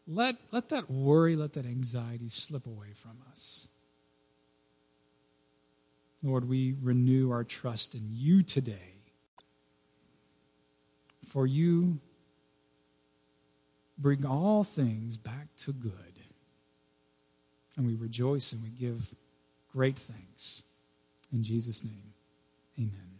Let, 0.06 0.36
let 0.50 0.68
that 0.70 0.90
worry, 0.90 1.36
let 1.36 1.52
that 1.54 1.66
anxiety 1.66 2.28
slip 2.28 2.66
away 2.66 2.92
from 2.94 3.18
us. 3.30 3.68
Lord, 6.22 6.48
we 6.48 6.76
renew 6.80 7.30
our 7.30 7.44
trust 7.44 7.94
in 7.94 8.08
you 8.10 8.42
today. 8.42 8.94
For 11.26 11.46
you 11.46 11.98
bring 13.96 14.26
all 14.26 14.64
things 14.64 15.16
back 15.16 15.48
to 15.58 15.72
good. 15.72 15.92
And 17.76 17.86
we 17.86 17.94
rejoice 17.94 18.52
and 18.52 18.62
we 18.62 18.68
give 18.68 19.14
great 19.72 19.98
things. 19.98 20.64
In 21.32 21.42
Jesus' 21.42 21.82
name, 21.82 22.12
amen. 22.78 23.11